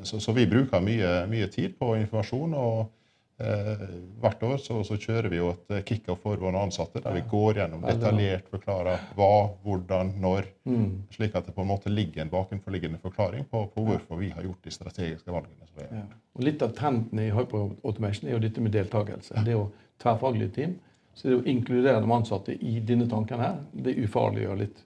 Så, 0.06 0.20
så, 0.22 0.32
vi 0.38 0.44
bruker 0.46 0.84
mye, 0.86 1.24
mye 1.26 1.48
tid 1.50 1.74
på 1.80 1.96
informasjon. 1.98 2.52
og 2.54 2.92
Eh, 3.38 3.80
hvert 4.22 4.44
år 4.46 4.60
så, 4.62 4.76
så, 4.86 4.96
kjører 5.02 5.26
vi 5.34 5.40
jo 5.40 5.48
et 5.56 5.72
eh, 5.74 5.82
kickoff 5.88 6.20
for 6.22 6.38
våre 6.38 6.60
ansatte 6.62 7.02
der 7.02 7.16
vi 7.18 7.24
går 7.32 7.58
gjennom 7.58 7.82
detaljert 7.82 8.46
forklarer 8.54 9.08
hva, 9.18 9.30
hvordan, 9.66 10.12
når. 10.22 10.48
Mm. 10.70 10.86
Slik 11.16 11.34
at 11.36 11.50
det 11.50 11.56
på 11.56 11.66
en 11.66 11.72
måte 11.72 11.90
ligger 11.90 12.22
en 12.22 12.32
bakenforliggende 12.32 13.02
forklaring 13.02 13.48
på, 13.50 13.66
på 13.74 13.86
hvorfor 13.88 14.22
vi 14.22 14.30
har 14.36 14.46
gjort 14.46 14.70
de 14.70 14.76
strategiske 14.76 15.34
valgene. 15.34 15.66
Ja. 15.82 16.06
Og 16.38 16.46
Litt 16.46 16.62
av 16.62 16.76
trenden 16.78 17.20
i 17.20 17.32
hyperautomation 17.34 18.30
er 18.30 18.38
jo 18.38 18.44
dette 18.46 18.62
med 18.62 18.76
deltakelse. 18.78 19.42
Det 19.42 19.56
er 19.56 19.58
jo 19.58 19.68
tverrfaglige 20.04 20.54
team. 20.60 20.78
Så 21.18 21.32
det 21.32 21.40
å 21.42 21.46
inkludere 21.50 22.00
de 22.06 22.14
ansatte 22.14 22.54
i 22.54 22.78
dine 22.86 23.10
tankene 23.10 23.48
her, 23.48 23.58
det 23.74 23.98
ufarlig 24.02 24.46
og 24.50 24.62
litt 24.62 24.80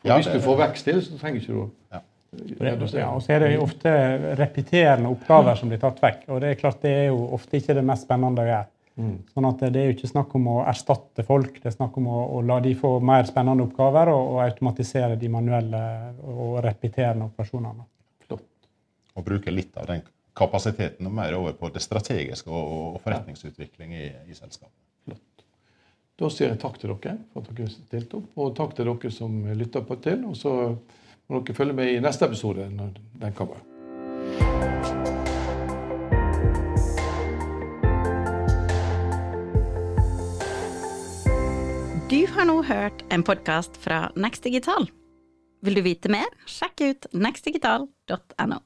For 0.00 0.12
ja, 0.12 0.20
Hvis 0.20 0.28
du 0.28 0.44
får 0.44 0.60
vekst 0.60 0.86
til, 0.86 1.00
så 1.04 1.16
trenger 1.20 1.40
ikke 1.40 1.56
du 1.56 1.64
ja. 1.96 2.04
Ja, 2.60 3.08
og 3.10 3.22
så 3.22 3.34
er 3.34 3.44
det 3.44 3.54
jo 3.54 3.64
ofte 3.64 3.90
repeterende 4.38 5.10
oppgaver 5.12 5.58
som 5.58 5.70
blir 5.72 5.80
tatt 5.82 6.00
vekk. 6.02 6.28
Og 6.30 6.40
det 6.42 6.52
er 6.52 6.60
klart 6.60 6.82
det 6.84 6.92
er 6.92 7.06
jo 7.08 7.20
ofte 7.36 7.58
ikke 7.58 7.76
det 7.78 7.84
mest 7.86 8.06
spennende 8.08 8.44
å 8.44 8.48
gjøre. 8.48 8.70
Mm. 8.94 9.14
Sånn 9.34 9.46
at 9.48 9.62
Det 9.74 9.80
er 9.80 9.88
jo 9.88 9.94
ikke 9.96 10.10
snakk 10.10 10.34
om 10.38 10.44
å 10.52 10.56
erstatte 10.70 11.24
folk, 11.26 11.56
det 11.58 11.66
er 11.66 11.74
snakk 11.74 11.96
om 11.98 12.06
å, 12.06 12.20
å 12.36 12.42
la 12.46 12.60
de 12.62 12.76
få 12.78 12.92
mer 13.02 13.26
spennende 13.26 13.66
oppgaver 13.66 14.12
og, 14.12 14.36
og 14.36 14.42
automatisere 14.44 15.18
de 15.18 15.30
manuelle 15.32 15.82
og 16.22 16.60
repeterende 16.62 17.26
operasjonene. 17.26 17.88
Flott. 18.28 18.46
Og 19.18 19.26
bruke 19.26 19.54
litt 19.54 19.74
av 19.80 19.90
den 19.90 20.04
kapasiteten 20.38 21.06
og 21.10 21.14
mer 21.14 21.34
over 21.34 21.56
på 21.58 21.70
det 21.74 21.82
strategiske 21.82 22.50
og, 22.50 22.74
og 22.94 23.00
forretningsutvikling 23.02 23.96
i, 23.98 24.08
i 24.30 24.38
selskapet. 24.38 24.78
Flott. 25.06 25.46
Da 26.22 26.30
sier 26.30 26.52
jeg 26.52 26.62
takk 26.62 26.78
til 26.78 26.94
dere 26.94 27.16
for 27.32 27.42
at 27.42 27.50
dere 27.50 27.74
stilte 27.74 28.20
opp, 28.20 28.30
og 28.38 28.54
takk 28.58 28.76
til 28.78 28.92
dere 28.92 29.10
som 29.14 29.40
lytter 29.58 29.82
på 29.86 29.98
til. 30.06 30.22
og 30.30 30.38
så 30.38 30.54
må 31.28 31.40
dere 31.44 31.56
følge 31.56 31.76
med 31.76 31.92
i 31.92 32.02
neste 32.02 32.28
episode 32.28 32.66
når 32.72 32.98
den 33.20 33.36
kommer. 33.36 33.62
Du 42.10 42.20
har 42.30 42.46
nå 42.46 42.60
hørt 42.68 43.00
en 43.10 43.24
podkast 43.26 43.80
fra 43.80 44.10
Next 44.16 44.44
Digital. 44.44 44.86
Vil 45.64 45.80
du 45.80 45.82
vite 45.86 46.12
mer, 46.12 46.28
sjekk 46.46 46.84
ut 46.84 47.06
nextdigital.no. 47.16 48.60